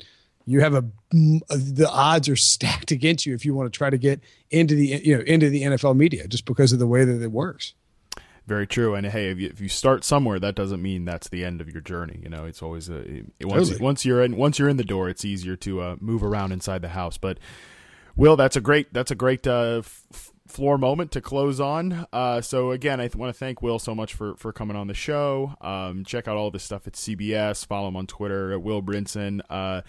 [0.46, 3.98] you have a the odds are stacked against you if you want to try to
[3.98, 7.22] get into the you know into the NFL media just because of the way that
[7.22, 7.74] it works.
[8.46, 8.94] Very true.
[8.94, 11.70] And hey, if you, if you start somewhere, that doesn't mean that's the end of
[11.70, 12.20] your journey.
[12.22, 13.84] You know, it's always a it, once Totally.
[13.84, 16.82] once you're in once you're in the door, it's easier to uh, move around inside
[16.82, 17.18] the house.
[17.18, 17.38] But
[18.16, 22.06] Will, that's a great that's a great uh, f- floor moment to close on.
[22.12, 24.88] Uh, so again, I th- want to thank Will so much for for coming on
[24.88, 25.56] the show.
[25.62, 27.66] Um, check out all this stuff at CBS.
[27.66, 29.40] Follow him on Twitter at Will Brinson.
[29.50, 29.84] Uh,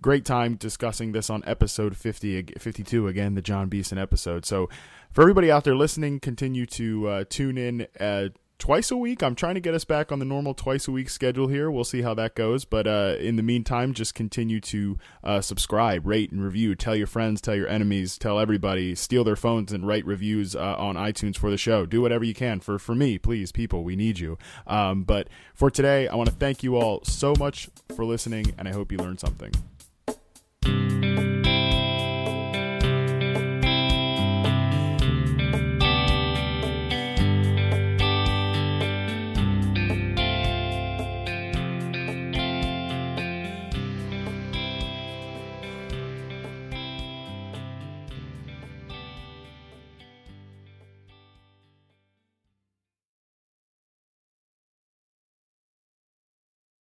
[0.00, 4.46] great time discussing this on episode 50, 52 again, the Jon Beason episode.
[4.46, 4.70] So
[5.12, 7.86] for everybody out there listening, continue to uh, tune in.
[7.98, 8.28] Uh,
[8.60, 9.22] Twice a week.
[9.22, 11.70] I'm trying to get us back on the normal twice a week schedule here.
[11.70, 12.66] We'll see how that goes.
[12.66, 16.74] But uh, in the meantime, just continue to uh, subscribe, rate, and review.
[16.74, 18.94] Tell your friends, tell your enemies, tell everybody.
[18.94, 21.86] Steal their phones and write reviews uh, on iTunes for the show.
[21.86, 23.82] Do whatever you can for for me, please, people.
[23.82, 24.36] We need you.
[24.66, 28.68] Um, but for today, I want to thank you all so much for listening, and
[28.68, 29.52] I hope you learned something.